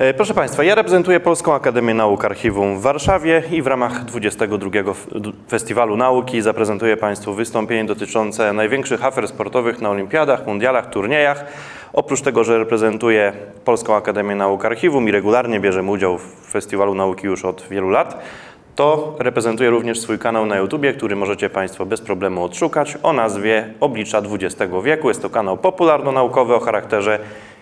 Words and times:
E, 0.00 0.14
Proszę 0.14 0.34
Państwa, 0.34 0.64
ja 0.64 0.74
reprezentuję 0.74 1.20
Polską 1.20 1.54
Akademię 1.54 1.94
Nauk 1.94 2.24
Archiwum 2.24 2.78
w 2.78 2.82
Warszawie 2.82 3.42
i 3.50 3.62
w 3.62 3.66
ramach 3.66 4.04
22 4.04 4.70
F- 4.90 5.06
d- 5.14 5.30
Festiwalu 5.48 5.96
Nauki 5.96 6.42
zaprezentuję 6.42 6.96
Państwu 6.96 7.34
wystąpienie 7.34 7.84
dotyczące 7.84 8.52
największych 8.52 9.04
afer 9.04 9.28
sportowych 9.28 9.80
na 9.80 9.90
olimpiadach, 9.90 10.46
mundialach, 10.46 10.90
turniejach. 10.90 11.44
Oprócz 11.92 12.20
tego, 12.22 12.44
że 12.44 12.58
reprezentuję 12.58 13.32
Polską 13.64 13.94
Akademię 13.96 14.34
Nauk 14.34 14.64
Archiwum 14.64 15.08
i 15.08 15.12
regularnie 15.12 15.60
bierzemy 15.60 15.90
udział 15.90 16.18
w 16.18 16.50
Festiwalu 16.50 16.94
Nauki 16.94 17.26
już 17.26 17.44
od 17.44 17.66
wielu 17.70 17.88
lat, 17.90 18.22
to 18.76 19.16
reprezentuję 19.18 19.70
również 19.70 20.00
swój 20.00 20.18
kanał 20.18 20.46
na 20.46 20.56
YouTubie, 20.56 20.92
który 20.92 21.16
możecie 21.16 21.50
Państwo 21.50 21.86
bez 21.86 22.00
problemu 22.00 22.44
odszukać 22.44 22.98
o 23.02 23.12
nazwie 23.12 23.74
Oblicza 23.80 24.18
XX 24.18 24.72
wieku. 24.84 25.08
Jest 25.08 25.22
to 25.22 25.30
kanał 25.30 25.56
popularno-naukowy 25.56 26.54
o 26.54 26.60
charakterze 26.60 27.18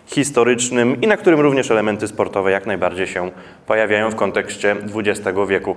historycznym 0.09 1.01
i 1.01 1.07
na 1.07 1.17
którym 1.17 1.41
również 1.41 1.71
elementy 1.71 2.09
sportowe 2.09 2.51
jak 2.51 2.67
najbardziej 2.67 3.07
się 3.07 3.31
pojawiają 3.67 4.11
w 4.11 4.17
kontekście 4.17 4.77
XX 4.95 5.39
wieku. 5.49 5.77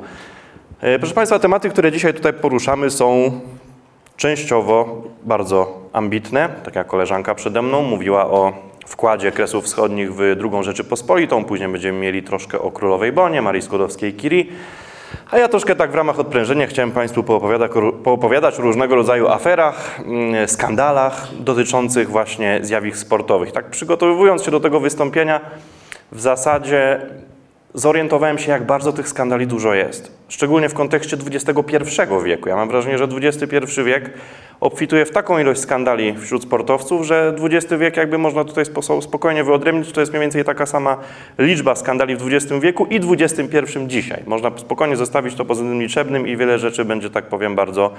E, 0.81 0.99
Proszę 0.99 1.15
Państwa, 1.15 1.39
tematy, 1.39 1.69
które 1.69 1.91
dzisiaj 1.91 2.13
tutaj 2.13 2.33
poruszamy 2.33 2.89
są 2.89 3.31
częściowo 4.17 5.03
bardzo 5.23 5.89
ambitne. 5.93 6.49
Tak 6.63 6.75
jak 6.75 6.87
koleżanka 6.87 7.35
przede 7.35 7.61
mną 7.61 7.81
mówiła 7.81 8.25
o 8.25 8.53
wkładzie 8.85 9.31
Kresów 9.31 9.65
Wschodnich 9.65 10.13
w 10.13 10.19
II 10.19 10.63
Rzeczypospolitą. 10.63 11.45
Później 11.45 11.69
będziemy 11.69 11.99
mieli 11.99 12.23
troszkę 12.23 12.59
o 12.59 12.71
Królowej 12.71 13.11
Bonie, 13.11 13.41
Marii 13.41 13.61
Skłodowskiej-Curie. 13.61 14.45
A 15.31 15.37
ja 15.37 15.47
troszkę 15.47 15.75
tak 15.75 15.91
w 15.91 15.95
ramach 15.95 16.19
odprężenia 16.19 16.67
chciałem 16.67 16.91
Państwu 16.91 17.23
poopowiadać, 17.23 17.71
poopowiadać 18.03 18.59
o 18.59 18.61
różnego 18.61 18.95
rodzaju 18.95 19.27
aferach, 19.27 19.99
mm, 19.99 20.47
skandalach 20.47 21.27
dotyczących 21.39 22.09
właśnie 22.09 22.59
zjawisk 22.61 22.97
sportowych. 22.97 23.51
Tak 23.51 23.69
przygotowując 23.69 24.43
się 24.43 24.51
do 24.51 24.59
tego 24.59 24.79
wystąpienia, 24.79 25.41
w 26.11 26.21
zasadzie 26.21 27.01
zorientowałem 27.73 28.37
się, 28.37 28.51
jak 28.51 28.65
bardzo 28.65 28.93
tych 28.93 29.09
skandali 29.09 29.47
dużo 29.47 29.73
jest. 29.73 30.20
Szczególnie 30.31 30.69
w 30.69 30.73
kontekście 30.73 31.17
XXI 31.31 32.01
wieku. 32.23 32.49
Ja 32.49 32.55
mam 32.55 32.67
wrażenie, 32.69 32.97
że 32.97 33.03
XXI 33.03 33.83
wiek 33.85 34.09
obfituje 34.59 35.05
w 35.05 35.11
taką 35.11 35.39
ilość 35.39 35.61
skandali 35.61 36.17
wśród 36.17 36.43
sportowców, 36.43 37.05
że 37.05 37.35
XX 37.41 37.73
wiek 37.79 37.97
jakby 37.97 38.17
można 38.17 38.43
tutaj 38.43 38.65
spo- 38.65 39.01
spokojnie 39.01 39.43
wyodrębnić, 39.43 39.91
to 39.91 39.99
jest 39.99 40.11
mniej 40.11 40.21
więcej 40.21 40.43
taka 40.43 40.65
sama 40.65 40.97
liczba 41.37 41.75
skandali 41.75 42.15
w 42.15 42.27
XX 42.27 42.61
wieku 42.61 42.85
i 42.89 42.99
XXI 43.11 43.57
dzisiaj. 43.87 44.23
Można 44.25 44.51
spokojnie 44.57 44.95
zostawić 44.95 45.35
to 45.35 45.45
pod 45.45 45.57
względem 45.57 45.81
liczebnym 45.81 46.27
i 46.27 46.37
wiele 46.37 46.59
rzeczy 46.59 46.85
będzie, 46.85 47.09
tak 47.09 47.25
powiem, 47.25 47.55
bardzo 47.55 47.91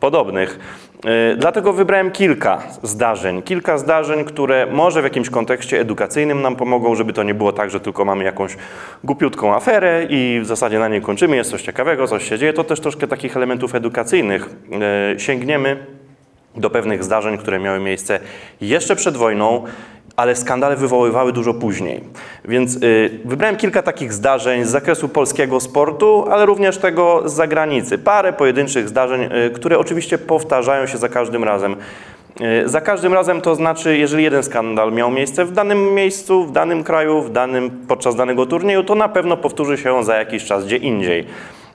podobnych. 0.00 0.58
Yy, 1.04 1.10
Dlatego 1.36 1.72
wybrałem 1.72 2.10
kilka 2.10 2.62
zdarzeń. 2.82 3.42
Kilka 3.42 3.78
zdarzeń, 3.78 4.24
które 4.24 4.66
może 4.72 5.00
w 5.00 5.04
jakimś 5.04 5.30
kontekście 5.30 5.80
edukacyjnym 5.80 6.42
nam 6.42 6.56
pomogą, 6.56 6.94
żeby 6.94 7.12
to 7.12 7.22
nie 7.22 7.34
było 7.34 7.52
tak, 7.52 7.70
że 7.70 7.80
tylko 7.80 8.04
mamy 8.04 8.24
jakąś 8.24 8.56
głupiutką 9.04 9.54
aferę 9.54 10.06
i 10.10 10.40
w 10.42 10.46
zasadzie 10.46 10.78
na 10.78 10.88
niej 10.88 11.00
kończymy, 11.02 11.36
jest 11.36 11.50
coś 11.50 11.62
ciekawego, 11.62 11.77
coś 12.08 12.28
się 12.28 12.38
dzieje. 12.38 12.52
To 12.52 12.64
też 12.64 12.80
troszkę 12.80 13.08
takich 13.08 13.36
elementów 13.36 13.74
edukacyjnych 13.74 14.48
yy, 15.12 15.20
sięgniemy 15.20 15.86
do 16.56 16.70
pewnych 16.70 17.04
zdarzeń, 17.04 17.38
które 17.38 17.58
miały 17.58 17.80
miejsce 17.80 18.20
jeszcze 18.60 18.96
przed 18.96 19.16
wojną, 19.16 19.64
ale 20.16 20.36
skandale 20.36 20.76
wywoływały 20.76 21.32
dużo 21.32 21.54
później. 21.54 22.00
Więc 22.44 22.76
y, 22.76 23.20
wybrałem 23.24 23.56
kilka 23.56 23.82
takich 23.82 24.12
zdarzeń 24.12 24.64
z 24.64 24.68
zakresu 24.68 25.08
polskiego 25.08 25.60
sportu, 25.60 26.24
ale 26.30 26.46
również 26.46 26.78
tego 26.78 27.28
z 27.28 27.32
zagranicy. 27.32 27.98
Parę 27.98 28.32
pojedynczych 28.32 28.88
zdarzeń, 28.88 29.22
y, 29.22 29.50
które 29.50 29.78
oczywiście 29.78 30.18
powtarzają 30.18 30.86
się 30.86 30.98
za 30.98 31.08
każdym 31.08 31.44
razem. 31.44 31.76
Za 32.64 32.80
każdym 32.80 33.14
razem 33.14 33.40
to 33.40 33.54
znaczy, 33.54 33.98
jeżeli 33.98 34.24
jeden 34.24 34.42
skandal 34.42 34.92
miał 34.92 35.10
miejsce 35.10 35.44
w 35.44 35.52
danym 35.52 35.94
miejscu, 35.94 36.44
w 36.44 36.52
danym 36.52 36.84
kraju, 36.84 37.22
w 37.22 37.32
danym, 37.32 37.70
podczas 37.88 38.16
danego 38.16 38.46
turnieju, 38.46 38.84
to 38.84 38.94
na 38.94 39.08
pewno 39.08 39.36
powtórzy 39.36 39.78
się 39.78 39.92
on 39.92 40.04
za 40.04 40.16
jakiś 40.16 40.44
czas 40.44 40.64
gdzie 40.64 40.76
indziej. 40.76 41.26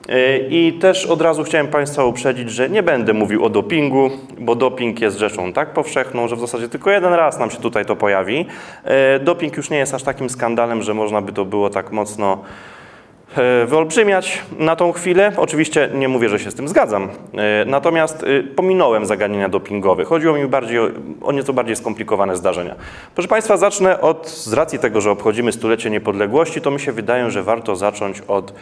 Yy, 0.08 0.46
I 0.50 0.72
też 0.72 1.06
od 1.06 1.20
razu 1.20 1.44
chciałem 1.44 1.68
Państwa 1.68 2.04
uprzedzić, 2.04 2.50
że 2.50 2.70
nie 2.70 2.82
będę 2.82 3.12
mówił 3.12 3.44
o 3.44 3.48
dopingu, 3.48 4.10
bo 4.38 4.54
doping 4.54 5.00
jest 5.00 5.18
rzeczą 5.18 5.52
tak 5.52 5.72
powszechną, 5.72 6.28
że 6.28 6.36
w 6.36 6.40
zasadzie 6.40 6.68
tylko 6.68 6.90
jeden 6.90 7.12
raz 7.12 7.38
nam 7.38 7.50
się 7.50 7.58
tutaj 7.58 7.86
to 7.86 7.96
pojawi. 7.96 8.38
Yy, 8.38 8.90
Doping 9.20 9.56
już 9.56 9.70
nie 9.70 9.78
jest 9.78 9.94
aż 9.94 10.02
takim 10.02 10.30
skandalem, 10.30 10.82
że 10.82 10.94
można 10.94 11.22
by 11.22 11.32
to 11.32 11.44
było 11.44 11.70
tak 11.70 11.92
mocno 11.92 12.32
e, 12.32 12.73
wyolbrzymiać 13.66 14.42
na 14.58 14.76
tą 14.76 14.92
chwilę. 14.92 15.32
Oczywiście 15.36 15.88
nie 15.94 16.08
mówię, 16.08 16.28
że 16.28 16.38
się 16.38 16.50
z 16.50 16.54
tym 16.54 16.68
zgadzam. 16.68 17.08
E, 17.34 17.64
Natomiast 17.66 18.22
e, 18.24 18.42
pominąłem 18.42 19.06
zagadnienia 19.06 19.48
dopingowe. 19.48 20.04
Chodziło 20.04 20.34
mi 20.34 20.46
bardziej 20.46 20.78
o, 20.78 20.88
o 21.22 21.32
nieco 21.32 21.52
bardziej 21.52 21.76
skomplikowane 21.76 22.36
zdarzenia. 22.36 22.74
Proszę 23.14 23.28
Państwa, 23.28 23.56
zacznę 23.56 24.00
od, 24.00 24.28
z 24.28 24.52
racji 24.52 24.78
tego, 24.78 25.00
że 25.00 25.10
obchodzimy 25.10 25.52
stulecie 25.52 25.90
niepodległości, 25.90 26.60
to 26.60 26.70
mi 26.70 26.80
się 26.80 26.92
wydaje, 26.92 27.30
że 27.30 27.42
warto 27.42 27.76
zacząć 27.76 28.20
od 28.28 28.54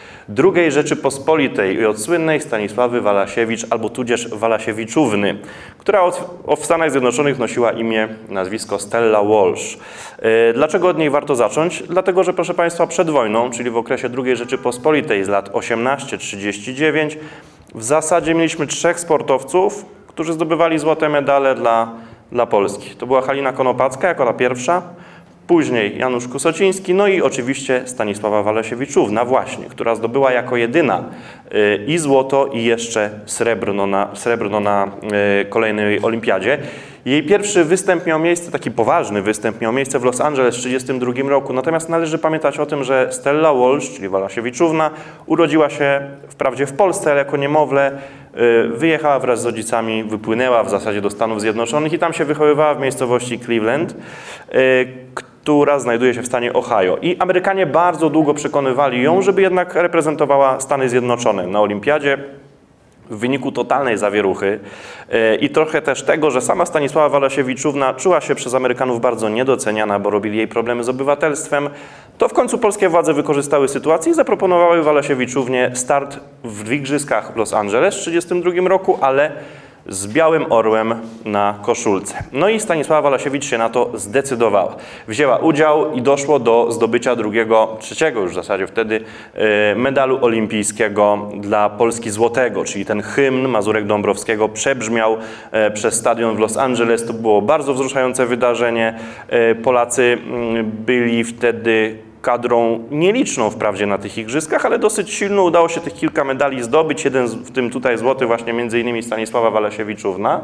II 0.55 0.71
Rzeczypospolitej 0.71 1.75
i 1.75 1.85
od 1.85 1.99
słynnej 1.99 2.41
Stanisławy 2.41 3.01
Walasiewicz 3.01 3.65
albo 3.69 3.89
tudzież 3.89 4.27
Walasiewiczówny, 4.29 5.37
która 5.77 6.01
od, 6.01 6.29
o- 6.47 6.55
w 6.55 6.65
Stanach 6.65 6.91
Zjednoczonych 6.91 7.39
nosiła 7.39 7.71
imię, 7.71 8.07
nazwisko 8.29 8.79
Stella 8.79 9.23
Walsh. 9.23 9.77
E, 10.19 10.53
Dlaczego 10.53 10.87
od 10.87 10.97
niej 10.97 11.09
warto 11.09 11.35
zacząć? 11.35 11.83
Dlatego, 11.83 12.23
że 12.23 12.33
proszę 12.33 12.53
Państwa, 12.53 12.87
przed 12.87 13.09
wojną, 13.09 13.49
czyli 13.51 13.69
w 13.69 13.77
okresie 13.77 14.09
II 14.25 14.35
Rzeczypospolitej 14.35 14.62
z 15.23 15.27
lat 15.27 15.49
18-39, 15.49 17.15
w 17.75 17.83
zasadzie 17.83 18.33
mieliśmy 18.33 18.67
trzech 18.67 18.99
sportowców, 18.99 19.85
którzy 20.07 20.33
zdobywali 20.33 20.79
złote 20.79 21.09
medale 21.09 21.55
dla, 21.55 21.91
dla 22.31 22.45
Polski. 22.45 22.95
To 22.95 23.07
była 23.07 23.21
Halina 23.21 23.53
Konopacka 23.53 24.07
jako 24.07 24.25
ta 24.25 24.33
pierwsza, 24.33 24.81
później 25.47 25.97
Janusz 25.97 26.27
Kusociński, 26.27 26.93
no 26.93 27.07
i 27.07 27.21
oczywiście 27.21 27.81
Stanisława 27.85 28.43
Walesiewiczówna 28.43 29.25
właśnie, 29.25 29.65
która 29.65 29.95
zdobyła 29.95 30.31
jako 30.31 30.57
jedyna 30.57 31.03
y, 31.53 31.85
i 31.87 31.97
złoto 31.97 32.45
i 32.53 32.63
jeszcze 32.63 33.09
srebrno 33.25 33.87
na, 33.87 34.09
srebrno 34.13 34.59
na 34.59 34.91
y, 35.41 35.45
kolejnej 35.45 36.01
olimpiadzie. 36.01 36.57
Jej 37.05 37.23
pierwszy 37.23 37.63
występ 37.63 38.05
miał 38.05 38.19
miejsce, 38.19 38.51
taki 38.51 38.71
poważny 38.71 39.21
występ 39.21 39.61
miał 39.61 39.73
miejsce 39.73 39.99
w 39.99 40.03
Los 40.03 40.21
Angeles 40.21 40.55
w 40.55 40.57
1932 40.57 41.29
roku, 41.29 41.53
natomiast 41.53 41.89
należy 41.89 42.17
pamiętać 42.17 42.59
o 42.59 42.65
tym, 42.65 42.83
że 42.83 43.07
Stella 43.11 43.53
Walsh, 43.53 43.89
czyli 43.95 44.09
Walasiewiczówna, 44.09 44.91
urodziła 45.25 45.69
się 45.69 46.01
wprawdzie 46.29 46.65
w 46.65 46.73
Polsce, 46.73 47.11
ale 47.11 47.19
jako 47.19 47.37
niemowlę 47.37 47.91
y, 48.35 48.67
wyjechała 48.67 49.19
wraz 49.19 49.41
z 49.41 49.45
rodzicami, 49.45 50.03
wypłynęła 50.03 50.63
w 50.63 50.69
zasadzie 50.69 51.01
do 51.01 51.09
Stanów 51.09 51.41
Zjednoczonych 51.41 51.93
i 51.93 51.99
tam 51.99 52.13
się 52.13 52.25
wychowywała 52.25 52.75
w 52.75 52.79
miejscowości 52.79 53.39
Cleveland, 53.39 53.95
która 55.43 55.79
znajduje 55.79 56.13
się 56.13 56.21
w 56.21 56.25
stanie 56.25 56.53
Ohio. 56.53 56.97
I 57.01 57.17
Amerykanie 57.19 57.65
bardzo 57.65 58.09
długo 58.09 58.33
przekonywali 58.33 59.03
ją, 59.03 59.21
żeby 59.21 59.41
jednak 59.41 59.75
reprezentowała 59.75 60.59
Stany 60.59 60.89
Zjednoczone 60.89 61.47
na 61.47 61.61
olimpiadzie 61.61 62.17
w 63.09 63.17
wyniku 63.17 63.51
totalnej 63.51 63.97
zawieruchy 63.97 64.59
e, 65.09 65.35
i 65.35 65.49
trochę 65.49 65.81
też 65.81 66.03
tego, 66.03 66.31
że 66.31 66.41
sama 66.41 66.65
Stanisława 66.65 67.09
Walasiewiczówna 67.09 67.93
czuła 67.93 68.21
się 68.21 68.35
przez 68.35 68.53
Amerykanów 68.53 69.01
bardzo 69.01 69.29
niedoceniana, 69.29 69.99
bo 69.99 70.09
robili 70.09 70.37
jej 70.37 70.47
problemy 70.47 70.83
z 70.83 70.89
obywatelstwem, 70.89 71.69
to 72.17 72.29
w 72.29 72.33
końcu 72.33 72.57
polskie 72.57 72.89
władze 72.89 73.13
wykorzystały 73.13 73.67
sytuację 73.67 74.11
i 74.11 74.15
zaproponowały 74.15 74.83
Walasiewiczównie 74.83 75.71
start 75.73 76.19
w 76.43 76.71
Igrzyskach 76.71 77.33
w 77.33 77.35
Los 77.35 77.53
Angeles 77.53 77.95
w 77.95 78.05
1932 78.05 78.69
roku, 78.69 78.97
ale 79.01 79.31
z 79.87 80.07
białym 80.07 80.45
orłem 80.49 80.95
na 81.25 81.59
koszulce. 81.61 82.23
No 82.31 82.49
i 82.49 82.59
Stanisława 82.59 83.01
Walasiewicz 83.01 83.45
się 83.45 83.57
na 83.57 83.69
to 83.69 83.91
zdecydowała. 83.93 84.75
Wzięła 85.07 85.37
udział 85.37 85.93
i 85.93 86.01
doszło 86.01 86.39
do 86.39 86.71
zdobycia 86.71 87.15
drugiego, 87.15 87.77
trzeciego 87.79 88.21
już 88.21 88.31
w 88.31 88.35
zasadzie 88.35 88.67
wtedy 88.67 89.01
e, 89.33 89.75
medalu 89.75 90.25
olimpijskiego 90.25 91.29
dla 91.37 91.69
Polski 91.69 92.09
złotego, 92.09 92.63
czyli 92.63 92.85
ten 92.85 93.01
hymn 93.01 93.47
Mazurek 93.47 93.85
Dąbrowskiego 93.85 94.49
przebrzmiał 94.49 95.17
e, 95.51 95.71
przez 95.71 95.93
stadion 95.93 96.35
w 96.35 96.39
Los 96.39 96.57
Angeles. 96.57 97.05
To 97.05 97.13
było 97.13 97.41
bardzo 97.41 97.73
wzruszające 97.73 98.25
wydarzenie. 98.25 98.99
E, 99.27 99.55
Polacy 99.55 100.17
mm, 100.27 100.71
byli 100.85 101.23
wtedy 101.23 101.97
kadrą 102.23 102.83
nieliczną 102.91 103.49
wprawdzie 103.49 103.85
na 103.85 103.97
tych 103.97 104.17
igrzyskach, 104.17 104.65
ale 104.65 104.79
dosyć 104.79 105.11
silną 105.11 105.43
udało 105.43 105.69
się 105.69 105.81
tych 105.81 105.93
kilka 105.93 106.23
medali 106.23 106.63
zdobyć. 106.63 107.05
Jeden 107.05 107.27
w 107.27 107.51
tym 107.51 107.69
tutaj 107.69 107.97
złoty 107.97 108.25
właśnie 108.25 108.53
między 108.53 108.79
innymi 108.79 109.03
Stanisława 109.03 109.51
Walasiewiczówna. 109.51 110.41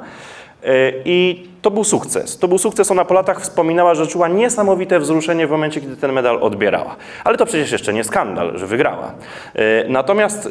E, 0.63 0.91
I 1.05 1.47
to 1.61 1.71
był 1.71 1.83
sukces. 1.83 2.37
To 2.37 2.47
był 2.47 2.57
sukces. 2.57 2.91
Ona 2.91 3.05
po 3.05 3.13
latach 3.13 3.41
wspominała, 3.41 3.95
że 3.95 4.07
czuła 4.07 4.27
niesamowite 4.27 4.99
wzruszenie 4.99 5.47
w 5.47 5.51
momencie, 5.51 5.81
kiedy 5.81 5.97
ten 5.97 6.13
medal 6.13 6.37
odbierała. 6.41 6.95
Ale 7.23 7.37
to 7.37 7.45
przecież 7.45 7.71
jeszcze 7.71 7.93
nie 7.93 8.03
skandal, 8.03 8.57
że 8.57 8.67
wygrała. 8.67 9.13
E, 9.55 9.89
Natomiast 9.89 10.45
e, 10.45 10.49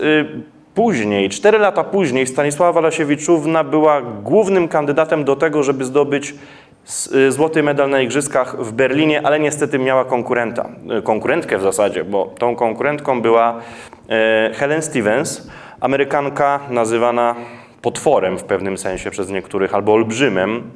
Później, 0.79 1.31
cztery 1.31 1.59
lata 1.59 1.85
później, 1.85 2.27
Stanisława 2.27 2.73
Walasiewiczówna 2.73 3.65
była 3.65 4.03
głównym 4.03 4.69
kandydatem 4.69 5.25
do 5.25 5.37
tego, 5.37 5.63
żeby 5.63 5.85
zdobyć 5.85 6.35
złoty 7.29 7.63
medal 7.63 7.91
na 7.91 8.01
Igrzyskach 8.01 8.57
w 8.65 8.73
Berlinie, 8.73 9.27
ale 9.27 9.41
niestety 9.41 9.79
miała 9.79 10.05
konkurenta, 10.05 10.69
y, 10.99 11.03
konkurentkę 11.03 11.59
w 11.59 11.63
zasadzie, 11.63 12.05
bo 12.05 12.27
tą 12.39 12.57
konkurentką 12.57 13.23
była 13.23 13.61
e, 14.09 14.51
Helen 14.55 14.83
Stevens, 14.83 15.51
Amerykanka 15.81 16.61
nazywana 16.71 17.35
potworem 17.83 18.39
w 18.39 18.45
pewnym 18.45 18.79
sensie 18.79 19.11
przez 19.11 19.31
niektórych, 19.31 19.75
albo 19.75 19.93
olbrzymem, 19.93 20.71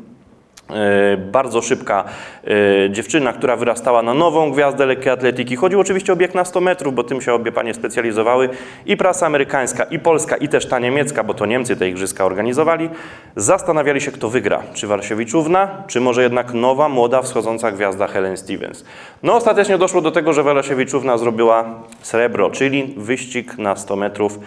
bardzo 1.16 1.62
szybka 1.62 2.04
e, 2.44 2.90
dziewczyna, 2.90 3.32
która 3.32 3.56
wyrastała 3.56 4.02
na 4.02 4.14
nową 4.14 4.50
gwiazdę 4.52 4.86
lekkiej 4.86 5.12
atletyki. 5.12 5.56
Chodziło 5.56 5.82
oczywiście 5.82 6.12
o 6.12 6.16
bieg 6.16 6.34
na 6.34 6.44
100 6.44 6.60
metrów, 6.60 6.94
bo 6.94 7.04
tym 7.04 7.20
się 7.20 7.32
obie 7.32 7.52
panie 7.52 7.74
specjalizowały. 7.74 8.48
I 8.86 8.96
prasa 8.96 9.26
amerykańska, 9.26 9.84
i 9.84 9.98
polska, 9.98 10.36
i 10.36 10.48
też 10.48 10.66
ta 10.66 10.78
niemiecka, 10.78 11.24
bo 11.24 11.34
to 11.34 11.46
Niemcy 11.46 11.76
te 11.76 11.88
igrzyska 11.88 12.24
organizowali, 12.24 12.90
zastanawiali 13.36 14.00
się, 14.00 14.10
kto 14.10 14.28
wygra. 14.28 14.62
Czy 14.74 14.86
Warsiewiczówna, 14.86 15.84
czy 15.86 16.00
może 16.00 16.22
jednak 16.22 16.54
nowa, 16.54 16.88
młoda, 16.88 17.22
wschodząca 17.22 17.72
gwiazda 17.72 18.06
Helen 18.06 18.36
Stevens. 18.36 18.84
No 19.22 19.34
ostatecznie 19.34 19.78
doszło 19.78 20.00
do 20.00 20.10
tego, 20.10 20.32
że 20.32 20.42
Warsiewiczówna 20.42 21.18
zrobiła 21.18 21.64
srebro, 22.00 22.50
czyli 22.50 22.94
wyścig 22.96 23.58
na 23.58 23.76
100 23.76 23.96
metrów 23.96 24.38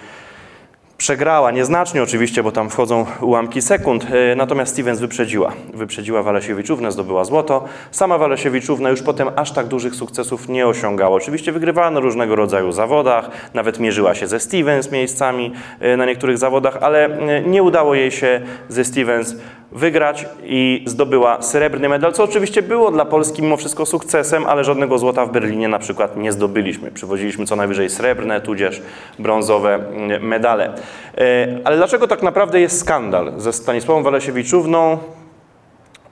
Przegrała, 0.97 1.51
nieznacznie 1.51 2.03
oczywiście, 2.03 2.43
bo 2.43 2.51
tam 2.51 2.69
wchodzą 2.69 3.05
ułamki 3.21 3.61
sekund, 3.61 4.07
e, 4.31 4.35
natomiast 4.35 4.73
Stevens 4.73 4.99
wyprzedziła. 4.99 5.53
Wyprzedziła 5.73 6.23
Walesiewiczównę, 6.23 6.91
zdobyła 6.91 7.25
złoto. 7.25 7.65
Sama 7.91 8.17
Walesiewiczówna 8.17 8.89
już 8.89 9.01
potem 9.01 9.29
aż 9.35 9.51
tak 9.51 9.67
dużych 9.67 9.95
sukcesów 9.95 10.49
nie 10.49 10.67
osiągała. 10.67 11.15
Oczywiście 11.15 11.51
wygrywała 11.51 11.91
na 11.91 11.99
różnego 11.99 12.35
rodzaju 12.35 12.71
zawodach, 12.71 13.29
nawet 13.53 13.79
mierzyła 13.79 14.15
się 14.15 14.27
ze 14.27 14.39
Stevens 14.39 14.91
miejscami 14.91 15.51
e, 15.79 15.97
na 15.97 16.05
niektórych 16.05 16.37
zawodach, 16.37 16.77
ale 16.81 17.05
e, 17.05 17.41
nie 17.41 17.63
udało 17.63 17.95
jej 17.95 18.11
się 18.11 18.41
ze 18.69 18.85
Stevens 18.85 19.35
wygrać 19.75 20.25
i 20.43 20.83
zdobyła 20.87 21.41
srebrny 21.41 21.89
medal, 21.89 22.13
co 22.13 22.23
oczywiście 22.23 22.61
było 22.61 22.91
dla 22.91 23.05
Polski 23.05 23.41
mimo 23.41 23.57
wszystko 23.57 23.85
sukcesem, 23.85 24.45
ale 24.45 24.63
żadnego 24.63 24.97
złota 24.97 25.25
w 25.25 25.31
Berlinie 25.31 25.67
na 25.67 25.79
przykład 25.79 26.17
nie 26.17 26.31
zdobyliśmy. 26.31 26.91
Przywoziliśmy 26.91 27.45
co 27.45 27.55
najwyżej 27.55 27.89
srebrne, 27.89 28.41
tudzież 28.41 28.81
brązowe 29.19 29.73
mm, 29.73 30.27
medale. 30.27 30.73
E, 31.17 31.47
ale 31.63 31.77
dlaczego 31.77 32.07
tak 32.07 32.23
naprawdę 32.23 32.61
jest 32.61 32.79
skandal 32.79 33.33
ze 33.37 33.53
Stanisławą 33.53 34.03
Walesiewiczówną? 34.03 34.97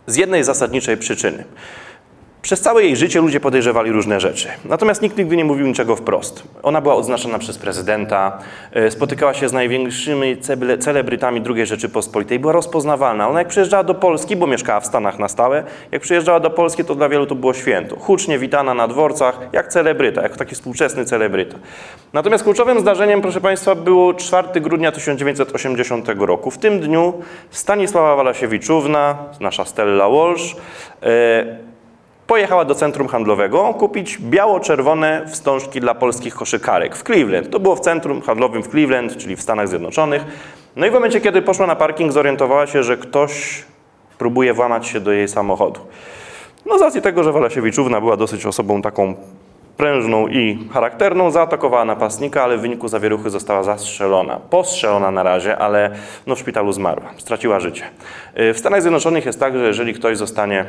Z 0.08 0.16
jednej 0.16 0.44
zasadniczej 0.44 0.98
przyczyny. 0.98 1.44
Przez 2.44 2.62
całe 2.62 2.84
jej 2.84 2.96
życie 2.96 3.22
ludzie 3.22 3.40
podejrzewali 3.40 3.92
różne 3.92 4.20
rzeczy. 4.20 4.48
Natomiast 4.66 5.02
nikt 5.02 5.18
nigdy 5.18 5.38
nie 5.38 5.46
mówił 5.46 5.68
niczego 5.68 5.96
wprost. 5.96 6.44
Ona 6.64 6.82
była 6.82 6.96
odznaczona 6.96 7.40
przez 7.40 7.58
prezydenta, 7.58 8.40
e, 8.72 8.92
spotykała 8.92 9.34
się 9.34 9.50
z 9.50 9.54
największymi 9.54 10.38
celebrytami 10.80 11.42
II 11.56 11.66
Rzeczypospolitej, 11.66 12.40
była 12.40 12.54
rozpoznawalna. 12.54 13.30
Ona 13.30 13.40
jak 13.40 13.48
przyjeżdżała 13.48 13.84
do 13.84 13.94
Polski, 13.96 14.36
bo 14.36 14.48
mieszkała 14.48 14.80
w 14.80 14.86
Stanach 14.86 15.20
na 15.20 15.28
stałe, 15.28 15.64
jak 15.92 16.02
przyjeżdżała 16.02 16.40
do 16.40 16.50
Polski, 16.50 16.86
to 16.86 16.96
dla 16.96 17.10
wielu 17.10 17.26
to 17.26 17.36
było 17.36 17.54
święto. 17.54 17.96
Hucznie 18.00 18.40
witana 18.40 18.74
na 18.74 18.88
dworcach, 18.88 19.40
jak 19.54 19.68
celebryta, 19.68 20.22
jak 20.22 20.38
taki 20.38 20.56
współczesny 20.56 21.06
celebryta. 21.06 21.58
Natomiast 22.14 22.44
kluczowym 22.44 22.80
zdarzeniem, 22.80 23.22
proszę 23.22 23.42
Państwa, 23.42 23.76
było 23.76 24.14
4 24.14 24.62
grudnia 24.62 24.92
1980 24.92 26.08
roku. 26.20 26.52
W 26.52 26.58
tym 26.58 26.80
dniu 26.80 27.14
Stanisława 27.50 28.16
Walasiewiczówna, 28.16 29.18
nasza 29.40 29.66
Stella 29.66 30.10
Walsh, 30.10 30.56
e, 31.04 31.73
pojechała 32.34 32.66
do 32.66 32.76
centrum 32.76 33.08
handlowego 33.08 33.74
kupić 33.74 34.18
biało-czerwone 34.18 35.26
wstążki 35.28 35.80
dla 35.80 35.96
polskich 35.96 36.36
koszykarek 36.36 36.96
w 36.96 37.04
Cleveland. 37.04 37.50
To 37.50 37.60
było 37.60 37.76
w 37.76 37.80
centrum 37.80 38.22
handlowym 38.22 38.64
w 38.64 38.68
Cleveland, 38.68 39.18
czyli 39.18 39.36
w 39.36 39.42
Stanach 39.42 39.68
Zjednoczonych. 39.68 40.26
No 40.76 40.86
i 40.86 40.90
w 40.90 40.94
momencie, 40.94 41.22
kiedy 41.22 41.42
poszła 41.42 41.68
na 41.68 41.76
parking, 41.76 42.12
zorientowała 42.12 42.68
się, 42.68 42.84
że 42.84 42.98
ktoś 42.98 43.64
próbuje 44.18 44.54
włamać 44.54 44.88
się 44.88 45.00
do 45.00 45.12
jej 45.12 45.28
samochodu. 45.28 45.80
No 46.66 46.78
z 46.78 46.82
racji 46.82 47.02
tego, 47.02 47.24
że 47.24 47.32
Walasiewiczówna 47.32 48.02
była 48.02 48.18
dosyć 48.18 48.46
osobą 48.46 48.82
taką 48.82 49.14
prężną 49.78 50.28
i 50.28 50.68
charakterną, 50.74 51.32
zaatakowała 51.32 51.86
napastnika, 51.86 52.44
ale 52.44 52.58
w 52.58 52.62
wyniku 52.62 52.88
zawieruchy 52.88 53.30
została 53.30 53.64
zastrzelona. 53.64 54.40
Postrzelona 54.50 55.12
na 55.12 55.24
razie, 55.24 55.58
ale 55.58 55.90
no 56.28 56.36
w 56.36 56.40
szpitalu 56.40 56.72
zmarła. 56.72 57.10
Straciła 57.18 57.60
życie. 57.60 57.84
W 58.36 58.56
Stanach 58.58 58.82
Zjednoczonych 58.82 59.26
jest 59.26 59.40
tak, 59.40 59.58
że 59.58 59.68
jeżeli 59.68 59.94
ktoś 59.94 60.18
zostanie 60.18 60.66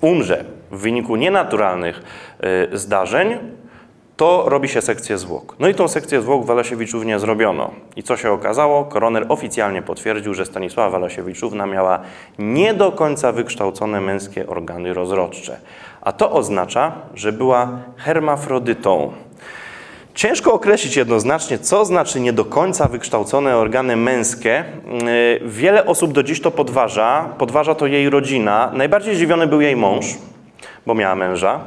umrze 0.00 0.44
w 0.70 0.78
wyniku 0.78 1.16
nienaturalnych 1.16 2.02
e, 2.40 2.78
zdarzeń, 2.78 3.38
to 4.20 4.44
robi 4.48 4.68
się 4.68 4.80
sekcję 4.80 5.18
zwłok. 5.18 5.56
No 5.58 5.68
i 5.68 5.74
tą 5.74 5.88
sekcję 5.88 6.20
zwłok 6.20 6.46
Walasiewiczównie 6.46 7.18
zrobiono. 7.18 7.70
I 7.96 8.02
co 8.02 8.16
się 8.16 8.30
okazało? 8.30 8.84
Koroner 8.84 9.26
oficjalnie 9.28 9.82
potwierdził, 9.82 10.34
że 10.34 10.46
Stanisława 10.46 10.90
Walasiewiczówna 10.90 11.66
miała 11.66 12.00
nie 12.38 12.74
do 12.74 12.92
końca 12.92 13.32
wykształcone 13.32 14.00
męskie 14.00 14.46
organy 14.46 14.94
rozrodcze. 14.94 15.60
A 16.00 16.12
to 16.12 16.32
oznacza, 16.32 16.92
że 17.14 17.32
była 17.32 17.78
hermafrodytą. 17.96 19.12
Ciężko 20.20 20.52
określić 20.52 20.96
jednoznacznie, 20.96 21.58
co 21.58 21.84
znaczy 21.84 22.20
nie 22.20 22.32
do 22.32 22.44
końca 22.44 22.88
wykształcone 22.88 23.56
organy 23.56 23.96
męskie. 23.96 24.64
Y, 24.64 25.40
wiele 25.44 25.86
osób 25.86 26.12
do 26.12 26.22
dziś 26.22 26.40
to 26.40 26.50
podważa. 26.50 27.28
Podważa 27.38 27.74
to 27.74 27.86
jej 27.86 28.10
rodzina. 28.10 28.70
Najbardziej 28.74 29.14
zdziwiony 29.14 29.46
był 29.46 29.60
jej 29.60 29.76
mąż, 29.76 30.06
bo 30.86 30.94
miała 30.94 31.14
męża. 31.14 31.60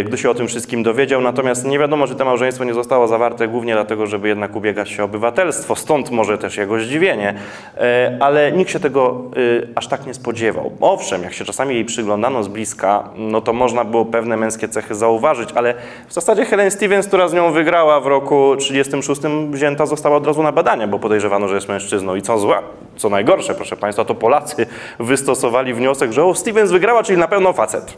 Y, 0.00 0.04
gdy 0.04 0.18
się 0.18 0.30
o 0.30 0.34
tym 0.34 0.48
wszystkim 0.48 0.82
dowiedział. 0.82 1.20
Natomiast 1.20 1.64
nie 1.64 1.78
wiadomo, 1.78 2.06
czy 2.06 2.14
to 2.14 2.24
małżeństwo 2.24 2.64
nie 2.64 2.74
zostało 2.74 3.08
zawarte 3.08 3.48
głównie 3.48 3.74
dlatego, 3.74 4.06
żeby 4.06 4.28
jednak 4.28 4.56
ubiegać 4.56 4.90
się 4.90 5.02
o 5.02 5.04
obywatelstwo. 5.04 5.76
Stąd 5.76 6.10
może 6.10 6.38
też 6.38 6.56
jego 6.56 6.80
zdziwienie. 6.80 7.34
Y, 7.76 7.80
ale 8.20 8.52
nikt 8.52 8.70
się 8.70 8.80
tego 8.80 9.24
y, 9.36 9.68
aż 9.74 9.86
tak 9.86 10.06
nie 10.06 10.14
spodziewał. 10.14 10.72
Owszem, 10.80 11.22
jak 11.22 11.32
się 11.32 11.44
czasami 11.44 11.74
jej 11.74 11.84
przyglądano 11.84 12.42
z 12.42 12.48
bliska, 12.48 13.08
no 13.16 13.40
to 13.40 13.52
można 13.52 13.84
było 13.84 14.04
pewne 14.04 14.36
męskie 14.36 14.68
cechy 14.68 14.94
zauważyć, 14.94 15.48
ale 15.54 15.74
w 16.08 16.12
zasadzie 16.12 16.44
Helen 16.44 16.70
Stevens, 16.70 17.06
która 17.06 17.28
z 17.28 17.34
nią 17.34 17.52
wygrała 17.52 18.00
w 18.00 18.06
roku 18.06 18.56
36, 18.56 19.20
wzięta 19.50 19.86
została 19.86 20.16
od 20.16 20.26
razu 20.26 20.42
na 20.42 20.52
badania, 20.52 20.86
bo 20.86 20.98
podejrzewano, 20.98 21.48
że 21.48 21.54
jest 21.54 21.68
mężczyzną. 21.68 22.14
I 22.14 22.22
co 22.22 22.38
złe, 22.38 22.58
co 22.96 23.08
najgorsze, 23.08 23.54
proszę 23.54 23.76
Państwa, 23.76 24.04
to 24.04 24.14
Polacy 24.14 24.66
wystosowali 24.98 25.74
wniosek, 25.74 26.12
że 26.12 26.24
o, 26.24 26.34
Stevens 26.34 26.70
wygrała, 26.70 27.02
czyli 27.02 27.18
na 27.18 27.28
pewno 27.28 27.52
facet. 27.52 27.96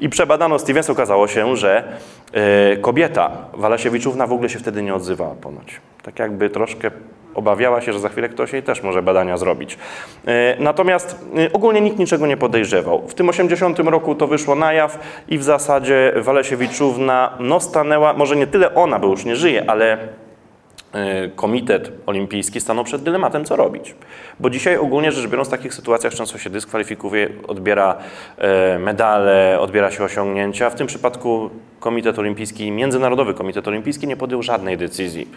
I 0.00 0.08
przebadano 0.08 0.58
Stevens, 0.58 0.90
okazało 0.90 1.28
się, 1.28 1.56
że 1.56 1.98
y, 2.74 2.76
kobieta 2.76 3.30
Walasiewiczówna 3.52 4.26
w 4.26 4.32
ogóle 4.32 4.48
się 4.48 4.58
wtedy 4.58 4.82
nie 4.82 4.94
odzywała 4.94 5.34
ponoć. 5.34 5.80
Tak 6.02 6.18
jakby 6.18 6.50
troszkę 6.50 6.90
obawiała 7.34 7.80
się, 7.80 7.92
że 7.92 8.00
za 8.00 8.08
chwilę 8.08 8.28
ktoś 8.28 8.52
jej 8.52 8.62
też 8.62 8.82
może 8.82 9.02
badania 9.02 9.36
zrobić. 9.36 9.78
E, 10.26 10.56
natomiast 10.58 11.24
ogólnie 11.52 11.80
nikt 11.80 11.98
niczego 11.98 12.26
nie 12.26 12.36
podejrzewał. 12.36 13.08
W 13.08 13.14
tym 13.14 13.28
80 13.28 13.78
roku 13.78 14.14
to 14.14 14.26
wyszło 14.26 14.54
na 14.54 14.72
jaw 14.72 14.98
i 15.28 15.38
w 15.38 15.42
zasadzie 15.42 16.12
Walesiewiczówna 16.16 17.36
no 17.40 17.60
stanęła, 17.60 18.12
może 18.12 18.36
nie 18.36 18.46
tyle 18.46 18.74
ona, 18.74 18.98
bo 18.98 19.06
już 19.06 19.24
nie 19.24 19.36
żyje, 19.36 19.70
ale 19.70 19.98
E, 19.98 20.19
Komitet 21.36 21.92
Olimpijski 22.06 22.60
stanął 22.60 22.84
przed 22.84 23.02
dylematem, 23.02 23.44
co 23.44 23.56
robić. 23.56 23.94
Bo 24.40 24.50
dzisiaj 24.50 24.76
ogólnie 24.76 25.12
rzecz 25.12 25.30
biorąc 25.30 25.48
w 25.48 25.50
takich 25.50 25.74
sytuacjach 25.74 26.14
często 26.14 26.38
się 26.38 26.50
dyskwalifikuje, 26.50 27.28
odbiera 27.48 27.96
e, 28.38 28.78
medale, 28.78 29.60
odbiera 29.60 29.90
się 29.90 30.04
osiągnięcia. 30.04 30.70
W 30.70 30.74
tym 30.74 30.86
przypadku 30.86 31.50
Komitet 31.80 32.18
Olimpijski, 32.18 32.70
Międzynarodowy 32.70 33.34
Komitet 33.34 33.68
Olimpijski 33.68 34.06
nie 34.06 34.16
podjął 34.16 34.42
żadnej 34.42 34.78
decyzji. 34.78 35.28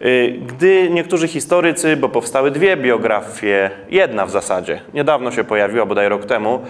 E, 0.00 0.28
gdy 0.28 0.90
niektórzy 0.90 1.28
historycy, 1.28 1.96
bo 1.96 2.08
powstały 2.08 2.50
dwie 2.50 2.76
biografie, 2.76 3.70
jedna 3.90 4.26
w 4.26 4.30
zasadzie, 4.30 4.80
niedawno 4.94 5.30
się 5.30 5.44
pojawiła, 5.44 5.86
bodaj 5.86 6.08
rok 6.08 6.24
temu, 6.24 6.60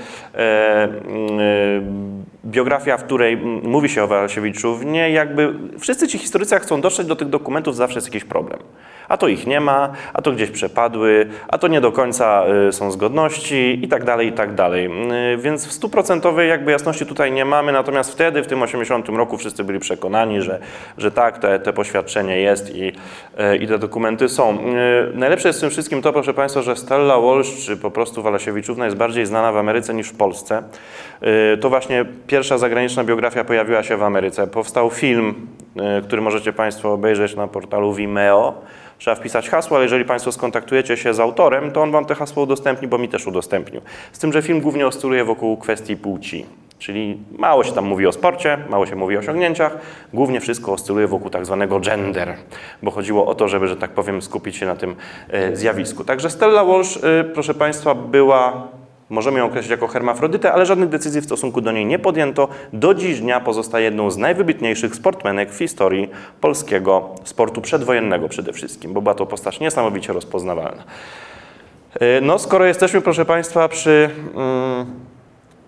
biografia, 2.47 2.97
w 2.97 3.05
której 3.05 3.37
mówi 3.63 3.89
się 3.89 4.05
o 4.05 4.07
Walasiewiczu, 4.07 4.79
jakby 5.13 5.55
wszyscy 5.79 6.09
ci 6.09 6.19
historycy, 6.19 6.55
jak 6.55 6.63
chcą 6.63 6.81
dotrzeć 6.81 7.07
do 7.07 7.17
tych 7.17 7.29
dokumentów, 7.29 7.77
zawsze 7.77 7.97
jest 7.97 8.07
jakiś 8.07 8.25
problem. 8.25 8.59
A 9.09 9.17
to 9.17 9.29
ich 9.29 9.47
nie 9.47 9.61
ma, 9.61 9.93
a 10.13 10.23
to 10.23 10.33
gdzieś 10.33 10.51
przepadły, 10.51 11.27
a 11.49 11.59
to 11.59 11.69
nie 11.69 11.81
do 11.81 11.93
końca 11.93 12.45
y, 12.69 12.73
są 12.73 12.91
zgodności 12.91 13.79
i 13.83 13.89
tak 13.89 14.05
dalej, 14.05 14.29
i 14.29 14.33
tak 14.33 14.55
dalej. 14.55 14.91
Y, 15.35 15.37
więc 15.37 15.67
w 15.67 15.73
stuprocentowej 15.73 16.49
jakby 16.49 16.73
jasności 16.73 17.07
tutaj 17.07 17.33
nie 17.33 17.45
mamy, 17.45 17.73
natomiast 17.73 18.13
wtedy, 18.13 18.43
w 18.43 18.47
tym 18.47 18.63
80 18.63 19.09
roku 19.09 19.39
wszyscy 19.39 19.65
byli 19.65 19.79
przekonani, 19.79 20.43
że, 20.43 20.59
że 20.99 21.11
tak, 21.11 21.39
te, 21.39 21.59
te 21.59 21.73
poświadczenie 21.73 22.41
jest 22.41 22.77
i, 22.77 22.89
y, 22.89 23.57
i 23.57 23.67
te 23.67 23.79
dokumenty 23.79 24.29
są. 24.29 24.59
Najlepsze 25.15 25.49
jest 25.49 25.59
w 25.59 25.61
tym 25.61 25.71
wszystkim 25.71 26.03
to, 26.03 26.13
proszę 26.13 26.35
Państwa, 26.35 26.63
że 26.63 26.77
Stella 26.77 27.21
Walsh, 27.21 27.67
czy 27.67 27.77
po 27.77 27.91
prostu 27.91 28.23
Walasiewiczówna 28.23 28.85
jest 28.85 28.97
bardziej 28.97 29.27
znana 29.27 29.53
w 29.53 29.57
Ameryce 29.57 29.95
niż 29.95 30.09
w 30.09 30.17
Polsce. 30.17 30.63
To 31.61 31.69
właśnie 31.69 32.05
pierwsza 32.27 32.59
zagraniczna 32.59 33.05
biografia 33.05 33.45
pojawiła 33.45 33.83
się 33.83 33.97
w 33.97 34.03
Ameryce. 34.03 34.47
Powstał 34.47 34.91
film, 34.91 35.47
który 36.03 36.23
możecie 36.23 36.53
Państwo 36.53 36.93
obejrzeć 36.93 37.37
na 37.37 37.49
portalu 37.49 37.95
Vimeo. 37.95 38.55
Trzeba 38.99 39.15
wpisać 39.15 39.49
hasło, 39.49 39.77
ale 39.77 39.85
jeżeli 39.85 40.05
Państwo 40.05 40.33
skontaktujecie 40.33 40.97
się 40.97 41.15
z 41.15 41.21
autorem, 41.21 41.73
to 41.73 41.83
on 41.83 41.91
Wam 41.91 42.05
te 42.05 42.15
hasło 42.15 42.43
udostępni, 42.43 42.89
bo 42.89 42.99
mi 42.99 43.09
też 43.09 43.27
udostępnił. 43.27 43.81
Z 44.13 44.19
tym, 44.19 44.33
że 44.33 44.43
film 44.43 44.61
głównie 44.61 44.87
oscyluje 44.87 45.25
wokół 45.25 45.57
kwestii 45.57 45.97
płci. 45.97 46.47
Czyli 46.79 47.19
mało 47.39 47.65
się 47.65 47.73
tam 47.73 47.85
mówi 47.85 48.07
o 48.07 48.13
sporcie, 48.13 48.59
mało 48.71 48.87
się 48.87 48.97
mówi 48.97 49.17
o 49.17 49.21
osiągnięciach, 49.21 49.79
głównie 50.15 50.41
wszystko 50.41 50.73
oscyluje 50.73 51.07
wokół 51.07 51.31
tak 51.31 51.47
zwanego 51.47 51.81
gender, 51.81 52.35
bo 52.83 52.91
chodziło 52.91 53.27
o 53.27 53.35
to, 53.35 53.49
żeby, 53.49 53.69
że 53.69 53.77
tak 53.77 53.91
powiem, 53.91 54.23
skupić 54.23 54.57
się 54.57 54.67
na 54.67 54.77
tym 54.77 54.97
e, 55.29 55.57
zjawisku. 55.57 56.05
Także 56.05 56.31
Stella 56.31 56.65
Walsh, 56.65 56.97
e, 56.97 57.25
proszę 57.25 57.55
Państwa, 57.55 57.95
była 57.95 58.69
Możemy 59.11 59.39
ją 59.39 59.47
określić 59.47 59.71
jako 59.71 59.87
hermafrodytę, 59.87 60.53
ale 60.53 60.67
żadnych 60.67 60.89
decyzji 60.89 61.21
w 61.21 61.25
stosunku 61.25 61.61
do 61.61 61.73
niej 61.73 61.87
nie 61.87 61.99
podjęto. 61.99 62.49
Do 62.73 62.95
dziś 62.95 63.21
dnia 63.21 63.41
pozostaje 63.41 63.85
jedną 63.85 64.11
z 64.11 64.17
najwybitniejszych 64.17 64.95
sportmenek 64.95 65.53
w 65.53 65.59
historii 65.59 66.11
polskiego 66.41 67.15
sportu 67.25 67.61
przedwojennego 67.61 68.29
przede 68.29 68.53
wszystkim, 68.53 68.93
bo 68.93 69.03
była 69.03 69.15
to 69.15 69.27
postać 69.27 69.61
niesamowicie 69.61 70.13
rozpoznawalna. 70.13 70.85
E, 72.01 72.21
No, 72.21 72.39
skoro 72.39 72.65
jesteśmy, 72.65 73.01
proszę 73.01 73.25
Państwa, 73.25 73.69
przy 73.69 74.11
mm, 74.35 74.87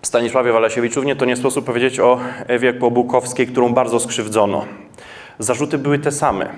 Stanisławie 0.02 0.52
Walasiewiczuwnie, 0.52 1.16
to 1.16 1.24
nie 1.24 1.36
sposób 1.36 1.64
powiedzieć 1.64 2.00
o 2.00 2.20
Ewie 2.46 2.72
Kłobukowskiej, 2.72 3.46
którą 3.46 3.74
bardzo 3.74 4.00
skrzywdzono. 4.00 4.64
Zarzuty 5.38 5.78
były 5.78 5.98
te 5.98 6.12
same. 6.12 6.48